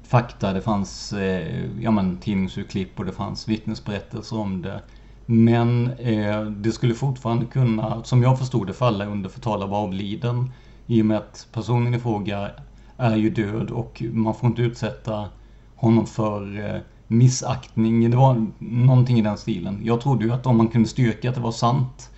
[0.03, 0.53] fakta.
[0.53, 4.83] Det fanns eh, ja, men, tidningsurklipp och det fanns vittnesberättelser om det.
[5.31, 10.51] Men eh, det skulle fortfarande kunna, som jag förstod det, falla under förtal av avliden.
[10.87, 12.51] I och med att personen i fråga
[12.97, 15.29] är ju död och man får inte utsätta
[15.77, 18.11] honom för eh, missaktning.
[18.11, 19.81] Det var någonting i den stilen.
[19.85, 22.11] Jag trodde ju att om man kunde styrka att det var sant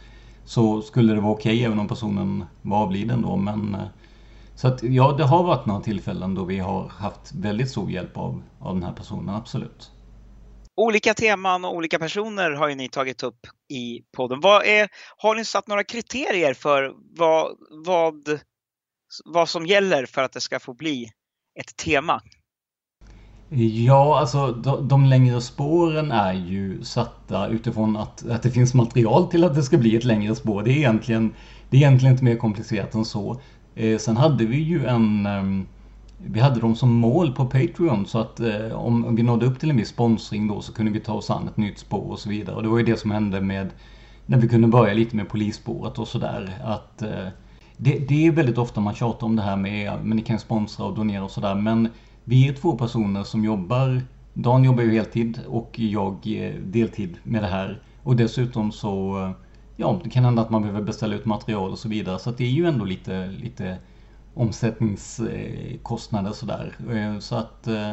[0.45, 3.37] så skulle det vara okej okay, även om personen var avliden då.
[3.37, 3.81] Men, eh,
[4.55, 8.17] så att ja, det har varit några tillfällen då vi har haft väldigt stor hjälp
[8.17, 9.91] av, av den här personen, absolut.
[10.81, 14.41] Olika teman och olika personer har ju ni tagit upp i podden.
[14.41, 18.41] Vad är, har ni satt några kriterier för vad, vad,
[19.25, 21.11] vad som gäller för att det ska få bli
[21.61, 22.23] ett tema?
[23.85, 29.31] Ja, alltså de, de, längre spåren är ju satta utifrån att, att det finns material
[29.31, 30.63] till att det ska bli ett längre spår.
[30.63, 31.35] Det är egentligen,
[31.71, 33.41] det är egentligen inte mer komplicerat än så.
[33.75, 35.27] Eh, sen hade vi ju en...
[35.27, 35.67] Eh,
[36.25, 39.71] vi hade dem som mål på Patreon så att eh, om vi nådde upp till
[39.71, 42.29] en viss sponsring då så kunde vi ta oss an ett nytt spår och så
[42.29, 42.57] vidare.
[42.57, 43.71] Och det var ju det som hände med
[44.27, 46.59] när vi kunde börja lite med polisspåret och sådär.
[46.65, 47.27] Att eh,
[47.77, 50.87] det, det, är väldigt ofta man tjatar om det här med men ni kan sponsra
[50.87, 51.55] och donera och sådär.
[51.55, 51.89] Men
[52.25, 54.03] vi är två personer som jobbar.
[54.35, 57.83] Dan jobbar ju heltid och jag eh, deltid med det här.
[58.03, 59.31] Och dessutom så, eh,
[59.77, 62.19] ja, det kan hända att man behöver beställa ut material och så vidare.
[62.19, 63.77] Så det är ju ändå lite, lite
[64.41, 66.77] omsättningskostnader sådär.
[66.91, 67.91] Eh, så att eh,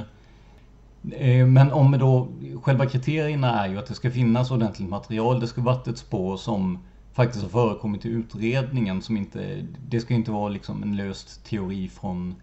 [1.12, 2.28] eh, men om då
[2.62, 5.40] själva kriterierna är ju att det ska finnas ordentligt material.
[5.40, 6.80] Det ska vara ett spår som
[7.14, 9.02] faktiskt har förekommit i utredningen.
[9.02, 12.36] Som inte, det ska inte vara liksom en löst teori från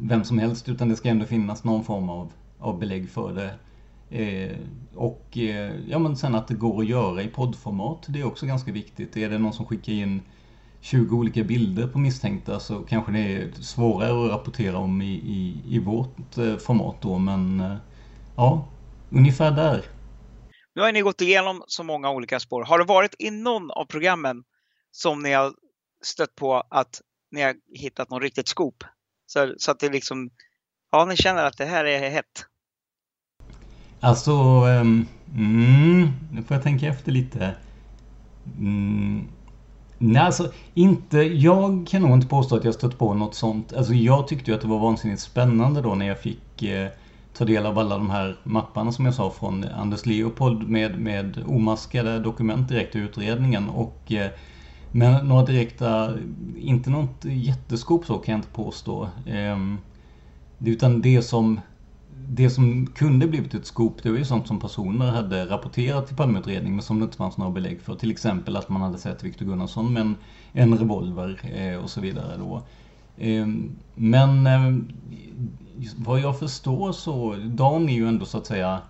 [0.00, 3.54] vem som helst utan det ska ändå finnas någon form av, av belägg för det.
[4.12, 4.56] Eh,
[4.94, 8.46] och eh, ja men sen att det går att göra i poddformat, det är också
[8.46, 9.16] ganska viktigt.
[9.16, 10.20] Är det någon som skickar in
[10.82, 15.62] 20 olika bilder på misstänkta så kanske det är svårare att rapportera om i, i,
[15.68, 17.76] i vårt eh, format då men eh,
[18.36, 18.68] ja,
[19.10, 19.84] ungefär där.
[20.74, 22.64] Nu har ni gått igenom så många olika spår.
[22.64, 24.44] Har det varit i någon av programmen
[24.90, 25.52] som ni har
[26.02, 28.84] stött på att ni har hittat någon riktigt skop?
[29.26, 30.30] Så, så att det liksom,
[30.92, 32.46] ja ni känner att det här är hett.
[34.00, 34.32] Alltså,
[34.64, 37.54] um, mm, nu får jag tänka efter lite.
[38.58, 39.28] Mm,
[40.02, 43.72] nej, alltså inte, jag kan nog inte påstå att jag stött på något sånt.
[43.72, 46.88] Alltså jag tyckte ju att det var vansinnigt spännande då när jag fick eh,
[47.36, 51.44] ta del av alla de här mapparna som jag sa från Anders Leopold med, med
[51.46, 53.68] omaskade dokument direkt i utredningen.
[53.68, 54.30] Och eh,
[54.92, 56.14] men några direkta,
[56.58, 59.08] inte något jätteskop så kan jag inte påstå.
[59.26, 59.58] Eh,
[60.64, 61.60] utan det som,
[62.28, 66.16] det som kunde blivit ett skop, det var ju sånt som personer hade rapporterat till
[66.16, 67.94] Palmeutredningen men som det inte fanns några belägg för.
[67.94, 70.16] Till exempel att man hade sett Viktor Gunnarsson med en,
[70.52, 72.62] en revolver eh, och så vidare då.
[73.16, 73.46] Eh,
[73.94, 74.84] men eh,
[75.96, 78.80] vad jag förstår så, Dan är ju ändå så att säga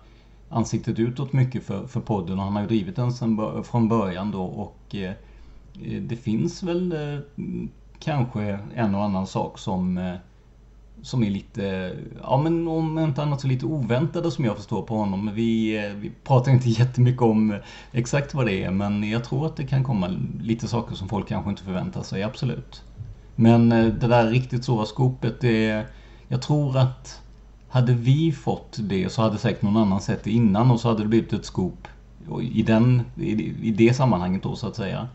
[0.49, 4.31] ansiktet utåt mycket för, för podden och han har ju drivit den sen, från början
[4.31, 4.95] då och
[5.81, 7.19] Eh, det finns väl eh,
[7.99, 10.15] kanske en och annan sak som eh,
[11.03, 14.97] som är lite, ja men om inte annat så lite oväntade som jag förstår på
[14.97, 15.31] honom.
[15.33, 17.59] Vi, eh, vi pratar inte jättemycket om
[17.91, 20.07] exakt vad det är men jag tror att det kan komma
[20.41, 22.83] lite saker som folk kanske inte förväntar sig, absolut.
[23.35, 25.85] Men eh, det där riktigt stora skopet, det,
[26.27, 27.21] jag tror att
[27.69, 31.01] hade vi fått det så hade säkert någon annan sett det innan och så hade
[31.01, 31.87] det blivit ett skop
[32.41, 35.07] i, den, i, det sammanhanget då så att säga.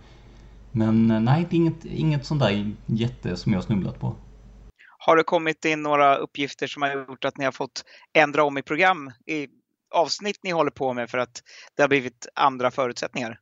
[0.73, 4.15] Men eh, nej, det är inget, inget sånt där jätte som jag snubblat på.
[4.99, 8.59] Har det kommit in några uppgifter som har gjort att ni har fått ändra om
[8.59, 9.49] i program, i
[9.95, 11.43] avsnitt ni håller på med för att
[11.77, 13.39] det har blivit andra förutsättningar?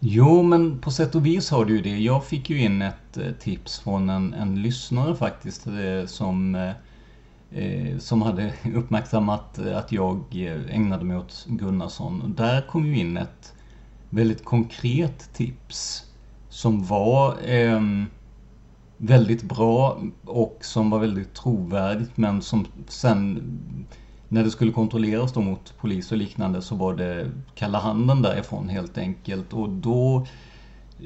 [0.00, 1.98] Jo, men på sätt och vis har du ju det.
[1.98, 6.70] Jag fick ju in ett eh, tips från en, en lyssnare faktiskt eh, som, eh,
[7.64, 10.24] eh, som hade uppmärksammat att jag
[10.70, 12.34] ägnade mig åt Gunnarsson.
[12.36, 13.54] Där kom ju in ett
[14.10, 16.04] väldigt konkret tips
[16.48, 17.80] som var eh,
[18.96, 23.42] väldigt bra och som var väldigt trovärdigt men som sen
[24.28, 28.68] när det skulle kontrolleras då mot polis och liknande så var det kalla handen därifrån
[28.68, 29.52] helt enkelt.
[29.52, 30.26] Och då,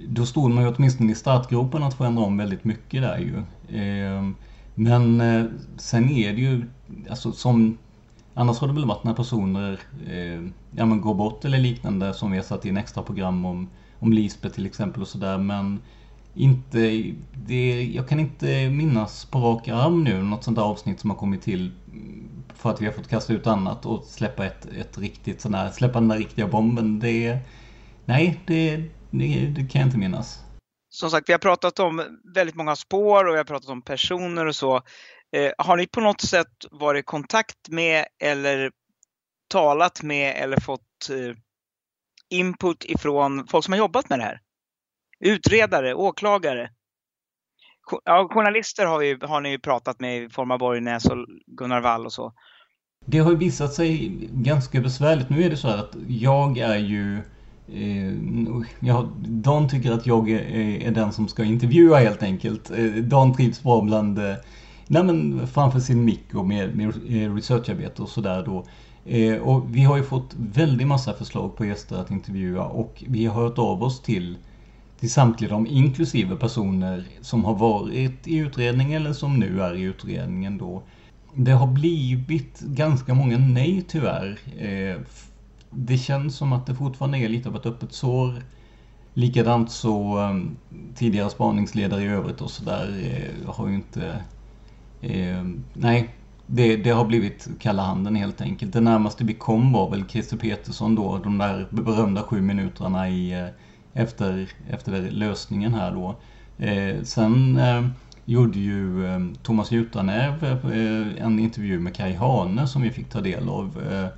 [0.09, 3.43] då stod man ju åtminstone i startgropen att förändra om väldigt mycket där ju.
[3.79, 4.35] Ehm,
[4.75, 5.45] men eh,
[5.77, 6.65] sen är det ju,
[7.11, 7.79] alltså som
[8.35, 12.31] Annars har det väl varit när personer eh, ja, men går bort eller liknande som
[12.31, 13.69] vi har satt in extra program om,
[13.99, 15.81] om Lisbeth till exempel och sådär men
[16.35, 17.13] inte,
[17.47, 21.17] det, jag kan inte minnas på rak arm nu något sånt där avsnitt som har
[21.17, 21.73] kommit till
[22.55, 25.71] för att vi har fått kasta ut annat och släppa ett, ett riktigt sån här,
[25.71, 27.01] släppa den där riktiga bomben.
[27.01, 27.39] Det,
[28.05, 28.77] nej, det,
[29.11, 30.39] det, det kan jag inte minnas.
[30.89, 34.47] Som sagt, vi har pratat om väldigt många spår och vi har pratat om personer
[34.47, 34.77] och så.
[35.37, 38.71] Eh, har ni på något sätt varit i kontakt med eller
[39.49, 41.37] talat med eller fått eh,
[42.31, 44.41] input ifrån folk som har jobbat med det här?
[45.21, 46.71] Utredare, åklagare?
[48.05, 51.81] Ja, journalister har, vi, har ni ju pratat med i form av Borgnäs och Gunnar
[51.81, 52.33] Wall och så.
[53.07, 55.31] Det har ju visat sig ganska besvärligt.
[55.31, 57.17] Nu är det så här att jag är ju
[57.69, 58.15] eh,
[58.81, 60.41] ja, Dan tycker att jag är,
[60.87, 62.71] är, den som ska intervjua helt enkelt.
[62.71, 64.35] Eh, Dan trivs bra bland, eh,
[64.87, 68.67] nej men framför sin mick och med, med eh, researcharbete och sådär då.
[69.05, 73.27] Eh, och vi har ju fått väldigt massa förslag på gäster att intervjua och vi
[73.27, 74.37] har hört av oss till
[75.01, 79.83] till samtliga de inklusive personer som har varit i utredningen eller som nu är i
[79.83, 80.83] utredningen då.
[81.35, 84.39] Det har blivit ganska många nej tyvärr.
[84.59, 85.01] Eh,
[85.71, 88.43] det känns som att det fortfarande är lite av ett öppet sår.
[89.15, 90.41] Likadant så eh,
[90.95, 94.23] tidigare spaningsledare i övrigt och sådär eh, har ju inte...
[95.73, 96.15] Nej,
[96.47, 98.73] det, det, har blivit kalla handen helt enkelt.
[98.73, 103.51] Det närmaste vi kom var väl Christer Petersson då, de där berömda sju minuterna i
[103.95, 106.17] efter, efter lösningen här då.
[106.65, 107.87] Eh, sen eh,
[108.25, 113.21] gjorde ju eh, Thomas Jutanäv eh, en intervju med Kai Hane som vi fick ta
[113.21, 113.83] del av.
[113.93, 114.09] Eh,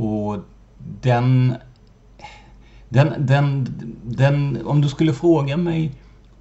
[0.00, 0.38] och
[1.00, 1.54] den,
[2.88, 3.66] den, den,
[4.02, 5.92] den, om du skulle fråga mig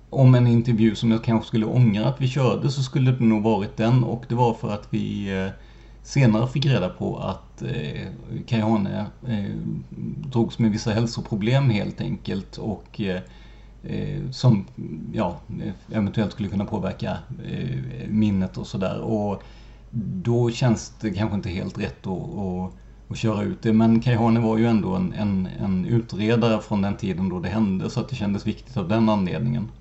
[0.09, 3.43] om en intervju som jag kanske skulle ångra att vi körde så skulle det nog
[3.43, 5.51] varit den och det var för att vi eh,
[6.03, 8.07] senare fick reda på att eh,
[8.47, 9.55] Kajane eh,
[10.31, 13.21] drogs med vissa hälsoproblem helt enkelt och eh,
[13.83, 14.65] eh, som
[15.13, 15.39] ja,
[15.91, 18.99] eventuellt skulle kunna påverka eh, minnet och sådär.
[18.99, 19.43] Och
[20.23, 22.71] då känns det kanske inte helt rätt att, att,
[23.09, 23.73] att köra ut det.
[23.73, 27.89] Men Kajane var ju ändå en, en, en, utredare från den tiden då det hände
[27.89, 29.71] så att det kändes viktigt av den anledningen.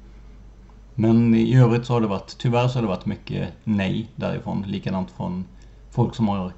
[0.94, 4.64] Men i övrigt så har det varit, tyvärr så har det varit mycket nej därifrån.
[4.66, 5.44] Likadant från
[5.92, 6.52] folk som har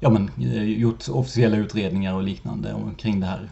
[0.00, 3.50] ja, men, eh, gjort officiella utredningar och liknande kring det här.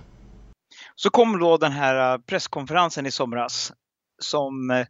[0.94, 3.72] Så kom då den här eh, presskonferensen i somras
[4.22, 4.86] som eh,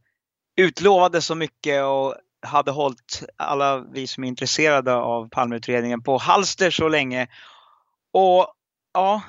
[0.57, 2.15] utlovade så mycket och
[2.47, 7.27] hade hållit alla vi som är intresserade av Palmeutredningen på halster så länge.
[8.13, 8.47] Och
[8.95, 9.23] ja,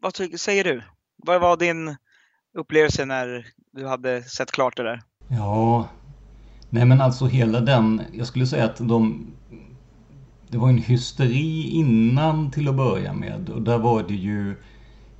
[0.00, 0.82] vad säger du?
[1.16, 1.96] Vad var din
[2.58, 5.02] upplevelse när du hade sett klart det där?
[5.28, 5.88] Ja,
[6.70, 9.26] nej men alltså hela den, jag skulle säga att de
[10.54, 14.56] det var en hysteri innan till att börja med och där var det ju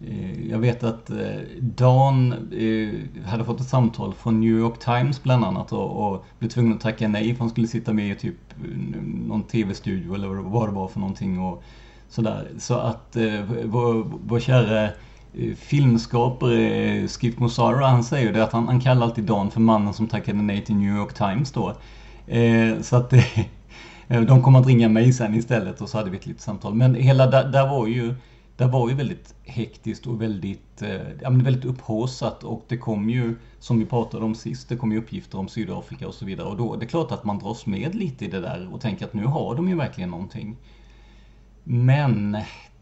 [0.01, 1.17] eh, jag vet att eh,
[1.61, 6.49] Dan eh, hade fått ett samtal från New York Times bland annat och, och blev
[6.49, 8.35] tvungen att tacka nej för han skulle sitta med i typ
[9.27, 11.63] någon tv-studio eller vad det var för någonting och
[12.09, 12.49] sådär.
[12.59, 13.17] Så att
[13.65, 14.89] vår, vår kära
[15.57, 20.07] filmskapare Skip Mosara han säger det att han, han kallar alltid Dan för mannen som
[20.07, 21.77] tackade nej till New York Times då.
[22.83, 23.25] så att det
[24.09, 26.75] Eh, de kom att ringa mig sen istället och så hade vi ett litet samtal.
[26.75, 28.15] Men hela där, där var ju
[28.57, 33.11] där var ju väldigt hektiskt och väldigt, eh, ja, men väldigt upphaussat och det kom
[33.11, 36.49] ju, som vi pratade om sist, det kom ju uppgifter om Sydafrika och så vidare
[36.49, 39.05] och då det är klart att man dras med lite i det där och tänker
[39.05, 40.57] att nu har de ju verkligen någonting.
[41.65, 42.37] Men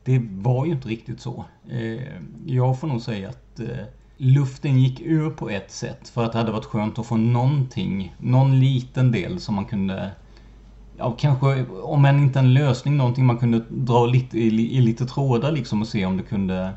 [0.04, 1.44] det var ju inte riktigt så.
[1.70, 2.02] Eh,
[2.46, 3.60] jag får nog säga att
[4.16, 8.14] luften gick ur på ett sätt för att det hade varit skönt att få någonting,
[8.18, 10.10] någon liten del som man kunde
[11.02, 15.06] ja, kanske om än inte en lösning, någonting man kunde dra lite, i, i lite
[15.06, 16.72] trådar liksom och se om det kunde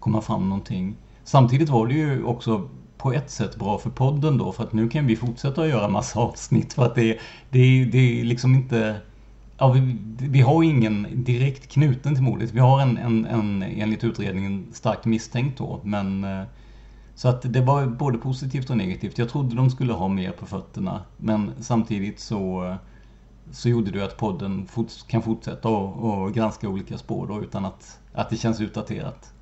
[0.00, 0.96] komma fram någonting.
[1.24, 4.88] Samtidigt var det ju också på ett sätt bra för podden då för att nu
[4.88, 7.18] kan vi fortsätta att göra massa avsnitt för att det,
[7.50, 9.00] det, det är liksom inte
[9.58, 12.52] Ja, vi, vi har ingen direkt knuten till mordet.
[12.52, 16.44] Vi har en, en, en enligt utredningen starkt misstänkt då men eh,
[17.14, 19.18] Så att det var både positivt och negativt.
[19.18, 21.00] Jag trodde de skulle ha mer på fötterna.
[21.16, 22.74] Men samtidigt så, eh,
[23.52, 27.64] så gjorde det att podden fort, kan fortsätta och, och granska olika spår då, utan
[27.64, 29.32] att, att det känns utdaterat.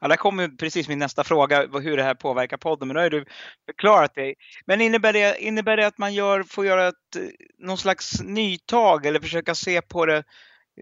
[0.00, 2.88] Ja, där kommer precis min nästa fråga, hur det här påverkar podden.
[2.88, 3.24] Men nu har du
[3.66, 4.34] förklarat det.
[4.66, 7.16] Men innebär det, innebär det att man gör, får göra ett,
[7.58, 10.24] någon slags nytag eller försöka se på det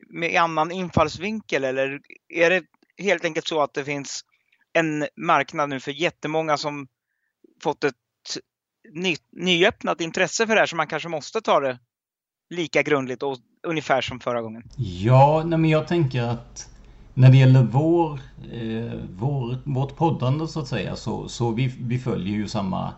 [0.09, 1.65] med annan infallsvinkel?
[1.65, 2.65] Eller är det
[2.99, 4.25] helt enkelt så att det finns
[4.73, 6.87] en marknad nu för jättemånga som
[7.63, 7.95] fått ett
[8.93, 11.79] ny, nyöppnat intresse för det här så man kanske måste ta det
[12.51, 14.63] lika grundligt och ungefär som förra gången?
[14.77, 16.69] Ja, nej men jag tänker att
[17.15, 18.13] när det gäller vår,
[18.53, 22.93] eh, vår, vårt poddande så att säga så, så vi, vi följer ju samma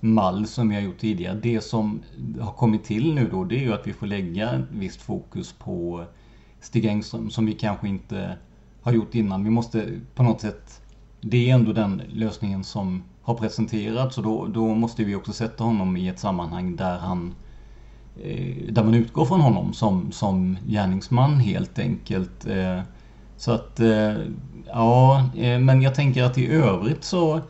[0.00, 1.40] mall som vi har gjort tidigare.
[1.42, 2.02] Det som
[2.40, 5.52] har kommit till nu då det är ju att vi får lägga ett visst fokus
[5.52, 6.04] på
[6.60, 8.36] Stig Engström som vi kanske inte
[8.82, 9.44] har gjort innan.
[9.44, 10.80] Vi måste på något sätt
[11.20, 15.64] Det är ändå den lösningen som har presenterats och då, då måste vi också sätta
[15.64, 17.43] honom i ett sammanhang där han eh,
[18.22, 22.46] Eh, där man utgår från honom som, som gärningsman helt enkelt.
[22.46, 22.80] Eh,
[23.36, 24.14] så att, eh,
[24.66, 25.28] ja,
[25.60, 27.40] men jag tänker att i övrigt så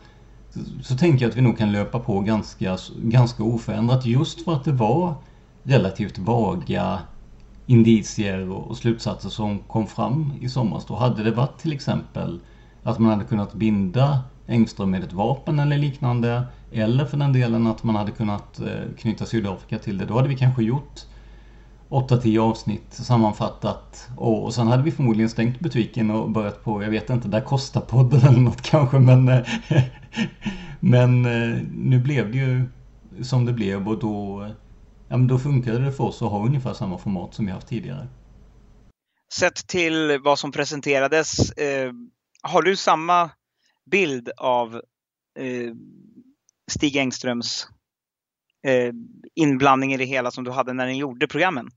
[0.81, 4.63] så tänker jag att vi nog kan löpa på ganska, ganska oförändrat just för att
[4.63, 5.13] det var
[5.63, 6.99] relativt vaga
[7.65, 10.85] indicier och slutsatser som kom fram i somras.
[10.85, 12.39] Då hade det varit till exempel
[12.83, 16.43] att man hade kunnat binda Engström med ett vapen eller liknande
[16.75, 20.05] eller för den delen att man hade kunnat eh, knyta Sydafrika till det.
[20.05, 21.01] Då hade vi kanske gjort
[21.89, 27.09] 8-10 avsnitt sammanfattat och, sen hade vi förmodligen stängt butiken och börjat på, jag vet
[27.09, 29.39] inte, där kostar podden eller något kanske men eh,
[30.79, 32.65] Men eh, nu blev det ju
[33.23, 34.47] som det blev och då,
[35.07, 37.67] ja, men då funkade det för oss att ha ungefär samma format som vi haft
[37.67, 38.07] tidigare.
[39.33, 41.91] Sett till vad som presenterades, eh,
[42.41, 43.29] har du samma
[43.91, 44.75] bild av
[45.39, 45.73] eh,
[46.71, 47.67] Stig Engströms
[48.67, 48.93] eh,
[49.35, 51.69] inblandning i det hela som du hade när ni gjorde programmen?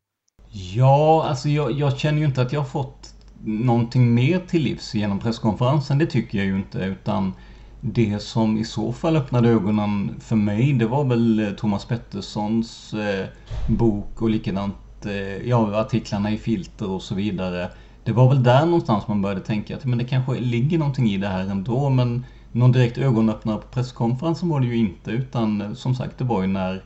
[0.50, 3.14] Ja, alltså jag, jag, känner ju inte att jag har fått
[3.44, 5.98] någonting mer till livs genom presskonferensen.
[5.98, 6.78] Det tycker jag ju inte.
[6.78, 7.32] Utan
[7.80, 12.94] det som i så fall öppnade ögonen för mig det var väl eh, Thomas Petterssons
[12.94, 13.26] eh,
[13.68, 17.70] bok och likadant eh, ja, artiklarna i Filter och så vidare.
[18.04, 21.18] Det var väl där någonstans man började tänka att men det kanske ligger någonting i
[21.18, 25.72] det här ändå men någon direkt ögonöppnare på presskonferensen var det ju inte utan eh,
[25.72, 26.82] som sagt det var ju när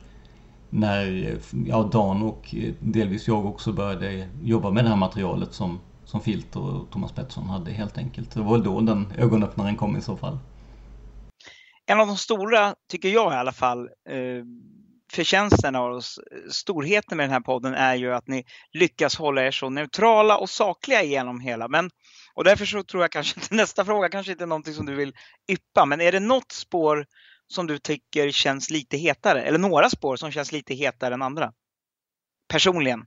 [0.73, 1.37] när eh,
[1.67, 6.21] ja, Dan och eh, delvis jag också började jobba med det här materialet som, som
[6.21, 8.33] Filter och Thomas Pettersson hade helt enkelt.
[8.33, 10.37] Det var väl då den ögonöppnaren kom i så fall.
[11.85, 14.43] En av de stora, tycker jag i alla fall, eh,
[15.11, 16.03] förtjänsterna och
[16.51, 20.49] storheten med den här podden är ju att ni lyckas hålla er så neutrala och
[20.49, 21.67] sakliga genom hela.
[21.67, 21.89] Men,
[22.35, 24.95] och därför så tror jag kanske inte nästa fråga kanske inte är någonting som du
[24.95, 25.13] vill
[25.51, 27.05] yppa, men är det något spår
[27.47, 29.41] som du tycker känns lite hetare?
[29.41, 31.51] Eller några spår som känns lite hetare än andra?
[32.47, 33.05] Personligen?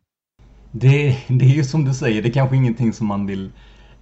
[0.72, 3.50] Det, det är ju som du säger, det är kanske ingenting som man vill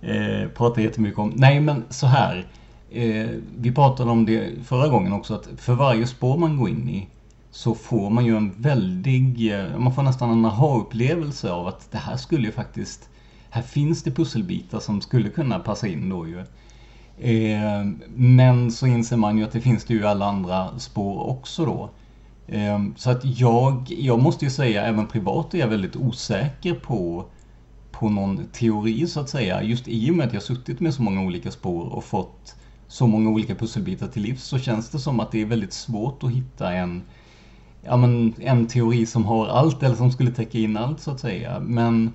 [0.01, 1.33] eh, prata jättemycket om.
[1.37, 2.49] Nej, men så här.
[2.91, 6.89] Eh, vi pratade om det förra gången också, att för varje spår man går in
[6.89, 7.09] i
[7.51, 11.99] så får man ju en väldig, eh, man får nästan en aha-upplevelse av att det
[11.99, 13.09] här skulle ju faktiskt,
[13.55, 16.39] här finns det pusselbitar som skulle kunna passa in då ju.
[17.19, 17.85] Eh,
[18.15, 21.91] men så inser man ju att det finns det ju alla andra spår också då.
[22.55, 27.25] Eh, så att jag, jag måste ju säga, även privat är jag väldigt osäker på,
[27.91, 29.63] på någon teori så att säga.
[29.63, 32.57] Just i och med att jag suttit med så många olika spår och fått
[32.89, 36.23] så många olika pusselbitar till livs så känns det som att det är väldigt svårt
[36.23, 37.03] att hitta en,
[37.83, 41.21] ja, men en teori som har allt eller som skulle täcka in allt så att
[41.21, 41.61] säga.
[41.61, 42.13] Men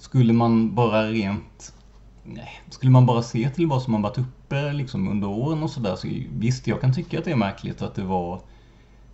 [0.00, 1.74] skulle man bara rent
[2.24, 5.70] Nej, skulle man bara se till vad som har varit uppe liksom under åren och
[5.70, 8.40] sådär så visst, jag kan tycka att det är märkligt att det var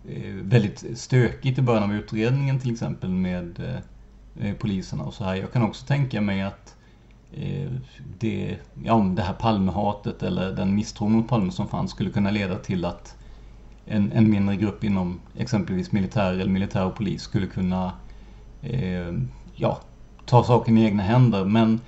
[0.07, 5.23] eh, väldigt stökigt i början av utredningen till exempel med eh, eh poliserna och så
[5.23, 5.35] här.
[5.35, 6.75] Jag kan också tänka mig att
[7.33, 7.71] eh,
[8.19, 12.55] det, ja, det här Palmehatet eller den misstron mot Palme som fanns skulle kunna leda
[12.55, 13.17] till att
[13.85, 17.91] en, en mindre grupp inom exempelvis militär eller militär och polis skulle kunna
[18.61, 19.13] eh,
[19.55, 19.81] ja,
[20.27, 21.45] ta saken i egna händer.
[21.45, 21.79] Men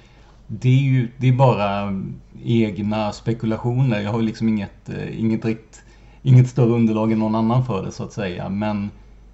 [0.47, 2.01] det är ju det är bara
[2.43, 4.01] egna spekulationer.
[4.01, 5.81] Jag har liksom inget, eh, inget, rikt,
[6.23, 8.49] inget större underlag än någon annan för det så att säga.
[8.49, 8.89] Men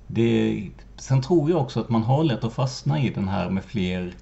[0.07, 0.63] det,
[0.97, 4.13] sen tror jag också att man har lätt att fastna i den här med fler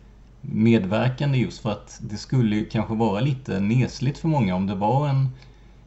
[0.41, 4.75] medverkande just för att det skulle ju kanske vara lite nesligt för många om det
[4.75, 5.29] var en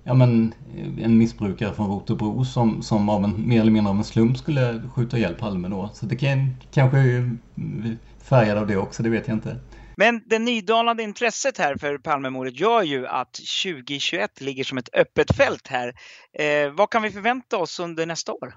[0.04, 3.96] ja, men, eh, en missbrukare från Rotebro som, som av en, mer eller mindre av
[3.96, 5.90] en slump skulle skjuta ihjäl Palme då.
[5.94, 7.24] Så det kan, kanske eh,
[8.28, 9.56] färgad av det också, det vet jag inte.
[9.96, 13.32] Men det nydanande intresset här för Palmemordet gör ju att
[13.64, 15.94] 2021 ligger som ett öppet fält här.
[16.38, 18.54] Eh, vad kan vi förvänta oss under nästa år?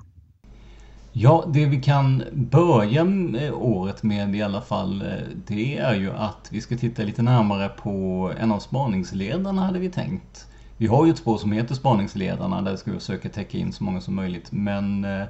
[1.12, 3.06] Ja, det vi kan börja
[3.54, 5.08] året med i alla fall, eh,
[5.48, 9.90] det är ju att vi ska titta lite närmare på en av spaningsledarna hade vi
[9.90, 10.46] tänkt.
[10.78, 13.84] Vi har ju ett spår som heter Spaningsledarna där ska vi försöka täcka in så
[13.84, 14.52] många som möjligt.
[14.52, 15.28] Men eh,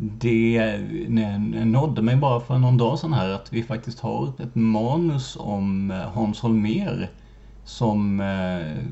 [0.00, 0.78] det
[1.64, 5.90] nådde mig bara för någon dag sedan här att vi faktiskt har ett manus om
[5.90, 7.08] eh, Hans Holmér
[7.64, 8.84] som, eh,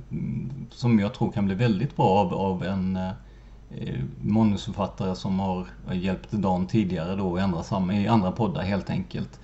[0.71, 3.13] som jag tror kan bli väldigt bra av, av en eh,
[4.21, 9.41] manusförfattare som har hjälpt Dan tidigare då i andra, i andra poddar helt enkelt.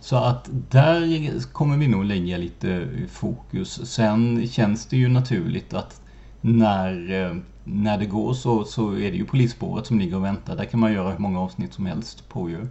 [0.00, 3.90] Så att där kommer vi nog lägga lite fokus.
[3.90, 6.00] Sen känns det ju naturligt att
[6.40, 7.42] när,
[7.72, 10.56] när det går så, så är det ju polisspåret som ligger och väntar.
[10.56, 12.66] Där kan man göra hur många avsnitt som helst på ju.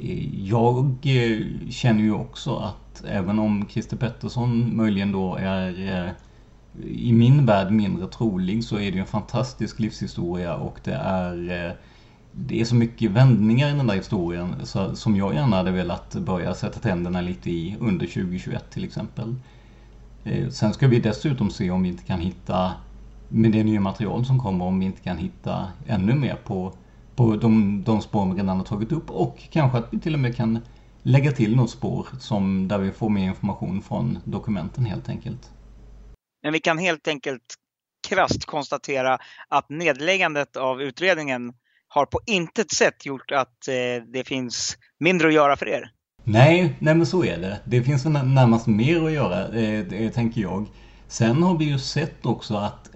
[0.00, 6.10] Eh, jag eh, känner ju också att även om Christer Pettersson möjligen då är eh,
[6.86, 11.76] i min värld mindre trolig så är det ju en fantastisk livshistoria och det är
[12.34, 16.14] det är så mycket vändningar i den där historien så, som jag gärna hade velat
[16.14, 19.34] börja sätta tänderna lite i under 2021 till exempel.
[20.50, 22.72] Sen ska vi dessutom se om vi inte kan hitta,
[23.32, 26.72] med det nya material som kommer, om vi inte kan hitta ännu mer på,
[27.16, 30.20] på de, de spår vi redan har tagit upp och kanske att vi till och
[30.20, 30.58] med kan
[31.02, 35.50] lägga till något spår som, där vi får mer information från dokumenten helt enkelt.
[36.42, 37.54] Men vi kan helt enkelt
[38.08, 39.18] krast konstatera
[39.48, 41.52] att nedläggandet av utredningen
[41.88, 45.90] har på intet sätt gjort att eh, det finns mindre att göra för er.
[46.24, 47.60] Nej, nej men så är det.
[47.64, 50.66] Det finns närmast mer att göra, eh, det, tänker jag.
[51.12, 52.90] Sen har vi ju sett också att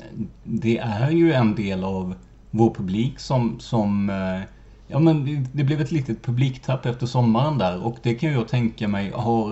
[0.44, 2.14] det är ju en del av
[2.50, 4.40] vår publik som, som eh,
[4.86, 8.88] ja men det blev ett litet publiktapp efter sommaren där och det kan jag tänka
[8.88, 9.50] mig har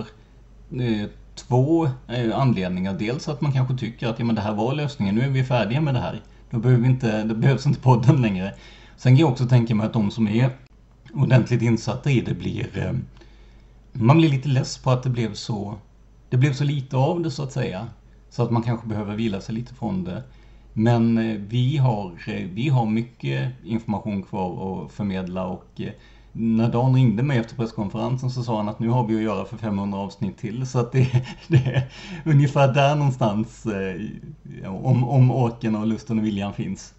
[0.71, 2.93] eh, två eh, anledningar.
[2.93, 5.43] Dels att man kanske tycker att ja, men det här var lösningen, nu är vi
[5.43, 6.21] färdiga med det här.
[6.49, 8.53] Då, behöver vi inte, då behövs inte podden längre.
[8.97, 10.49] Sen kan jag också tänka mig att de som är
[11.13, 12.93] ordentligt insatta i det blir...
[13.91, 15.75] Man blir lite less på att det blev så...
[16.29, 17.87] Det blev så lite av det så att säga.
[18.35, 20.23] Så att man kanske behöver vila sig lite från det.
[20.73, 25.91] Men eh, vi har, eh, vi har mycket information kvar att förmedla och eh,
[26.31, 29.45] när Dan ringde mig efter presskonferensen så sa han att nu har vi att göra
[29.45, 30.67] för 500 avsnitt till.
[30.67, 31.91] Så att det, det är
[32.25, 33.65] ungefär där någonstans
[34.65, 36.93] om, om orken och lusten och viljan finns.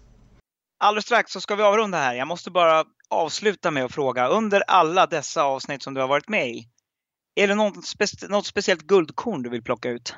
[0.79, 2.13] Alldeles strax så ska vi avrunda här.
[2.13, 6.29] Jag måste bara avsluta med att fråga, under alla dessa avsnitt som du har varit
[6.29, 6.67] med i,
[7.35, 10.15] är det något, spe något speciellt guldkorn du vill plocka ut?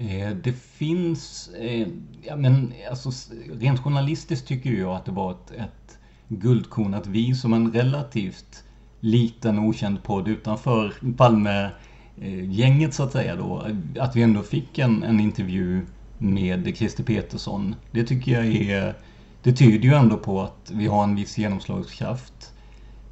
[0.00, 1.88] Eh, det finns, eh,
[2.22, 3.10] ja men alltså
[3.52, 8.64] rent journalistiskt tycker jag att det var ett, ett guldkorn att vi som en relativt
[9.00, 13.66] liten okänd podd utanför Palme-gänget så att säga då,
[13.98, 15.86] att vi ändå fick en, en intervju
[16.18, 17.74] med Christer Petersson.
[17.90, 18.94] Det tycker jag är,
[19.42, 22.52] det tyder ju ändå på att vi har en viss genomslagskraft.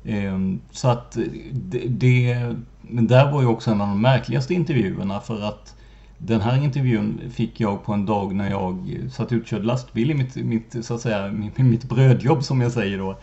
[0.04, 5.20] Ehm, så att eh, det, det där var ju också en av de märkligaste intervjuerna
[5.20, 5.75] för att
[6.18, 10.36] den här intervjun fick jag på en dag när jag satt utkörd lastbil i mitt,
[10.36, 13.18] mitt, så att säga, mitt, mitt brödjobb som jag säger då.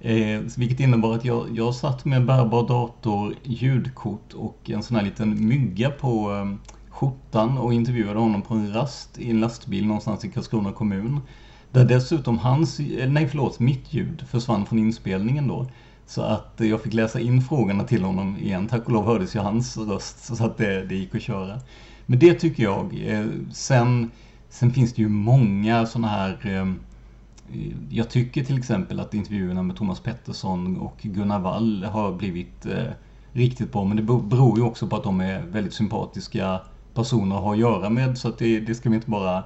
[0.00, 5.04] Eh, vilket innebar att jag, jag satt med bärbar dator, ljudkort och en sån här
[5.04, 10.24] liten mygga på eh, skjortan och intervjuade honom på en rast i en lastbil någonstans
[10.24, 11.20] i Karlskrona kommun.
[11.70, 15.66] Där dessutom hans, eh, nej förlåt, mitt ljud försvann från inspelningen då.
[16.06, 18.68] Så att jag fick läsa in frågorna till honom igen.
[18.68, 21.60] Tack och lov hördes ju hans röst så att det, det gick att köra.
[22.10, 23.06] Men det tycker jag.
[23.06, 24.10] Eh, sen,
[24.48, 26.80] sen finns det ju många sådana här ehm,
[27.52, 32.66] eh, jag tycker till exempel att intervjuerna med Thomas Pettersson och Gunnar Wall har blivit
[32.66, 32.92] eh,
[33.32, 33.84] riktigt bra.
[33.84, 36.60] Men det beror ju också på att de är väldigt sympatiska
[36.94, 38.18] personer att ha att göra med.
[38.18, 39.44] Så att det, det ska vi inte bara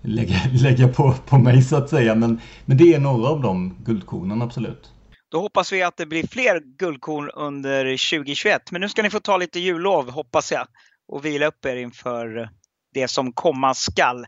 [0.00, 2.14] lägga, lägga på, på mig så att säga.
[2.14, 4.92] Men, men det är några av de guldkornen, absolut.
[5.30, 8.70] Då hoppas vi att det blir fler guldkorn under 2021.
[8.70, 10.66] Men nu ska ni få ta lite jullov, hoppas jag
[11.12, 12.50] och vila upp er inför
[12.94, 14.26] det som komma skall.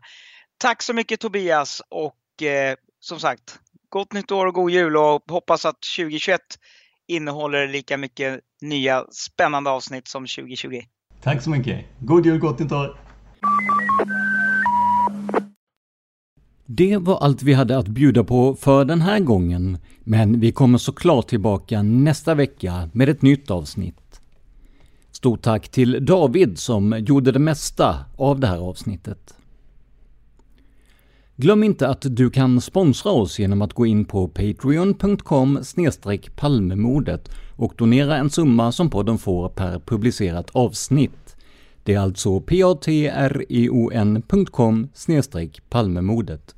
[0.58, 3.58] Tack så mycket Tobias och eh, som sagt,
[3.88, 6.40] gott nytt år och god jul och hoppas att 2021
[7.08, 10.80] innehåller lika mycket nya spännande avsnitt som 2020.
[11.22, 11.84] Tack så mycket.
[11.98, 12.96] God jul, gott nytt år!
[16.66, 20.78] Det var allt vi hade att bjuda på för den här gången, men vi kommer
[20.78, 24.03] såklart tillbaka nästa vecka med ett nytt avsnitt.
[25.24, 29.34] Stort tack till David som gjorde det mesta av det här avsnittet.
[31.36, 35.60] Glöm inte att du kan sponsra oss genom att gå in på patreon.com
[36.36, 41.36] palmemodet och donera en summa som podden får per publicerat avsnitt.
[41.82, 43.28] Det är alltså patreon.com
[45.68, 46.54] palmemodet.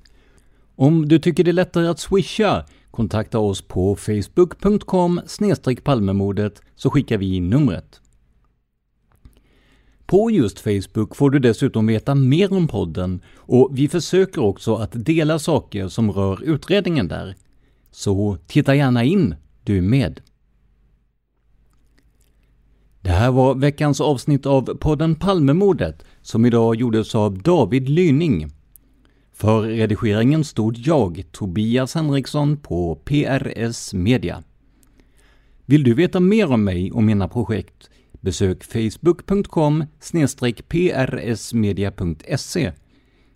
[0.77, 5.21] Om du tycker det är lättare att swisha, kontakta oss på facebook.com
[5.85, 8.01] palmemodet så skickar vi in numret.
[10.07, 14.91] På just Facebook får du dessutom veta mer om podden och vi försöker också att
[14.93, 17.37] dela saker som rör utredningen där.
[17.91, 19.35] Så titta gärna in,
[19.65, 20.21] du med!
[23.01, 28.51] Det här var veckans avsnitt av podden Palmemordet som idag gjordes av David Lyning.
[29.33, 34.43] För redigeringen stod jag, Tobias Henriksson, på PRS Media.
[35.65, 37.91] Vill du veta mer om mig och mina projekt?
[38.27, 39.85] Besök facebook.com
[41.11, 42.73] prsmedia.se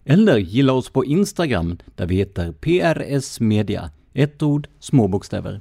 [0.05, 5.61] eller gilla oss på Instagram där vi heter prsmedia, ett ord, små bokstäver.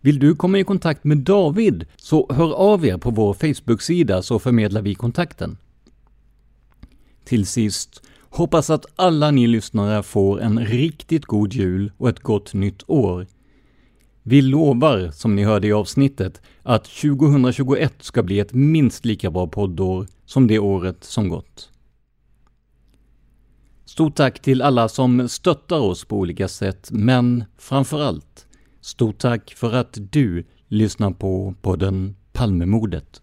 [0.00, 4.38] Vill du komma i kontakt med David så hör av er på vår Facebook-sida så
[4.38, 5.56] förmedlar vi kontakten.
[7.24, 12.54] Till sist, hoppas att alla ni lyssnare får en riktigt god jul och ett gott
[12.54, 13.26] nytt år.
[14.26, 19.46] Vi lovar, som ni hörde i avsnittet, att 2021 ska bli ett minst lika bra
[19.46, 21.70] poddår som det året som gått.
[23.84, 28.46] Stort tack till alla som stöttar oss på olika sätt, men framför allt
[28.84, 33.22] Stort tack för att du lyssnar på podden Palmemordet.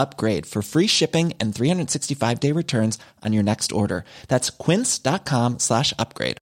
[0.00, 4.04] upgrade for free shipping and 365 day returns on your next order.
[4.28, 6.38] That's quince.com slash upgrade.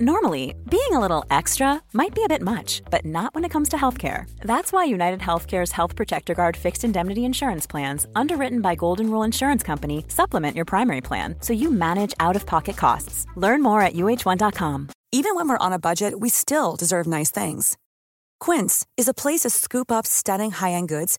[0.00, 3.68] Normally, being a little extra might be a bit much, but not when it comes
[3.70, 4.24] to healthcare.
[4.40, 9.22] That's why United Healthcare's Health Protector Guard fixed indemnity insurance plans, underwritten by Golden Rule
[9.22, 13.26] Insurance Company, supplement your primary plan so you manage out of pocket costs.
[13.36, 14.88] Learn more at uh1.com.
[15.12, 17.76] Even when we're on a budget, we still deserve nice things.
[18.40, 21.18] Quince is a place to scoop up stunning high end goods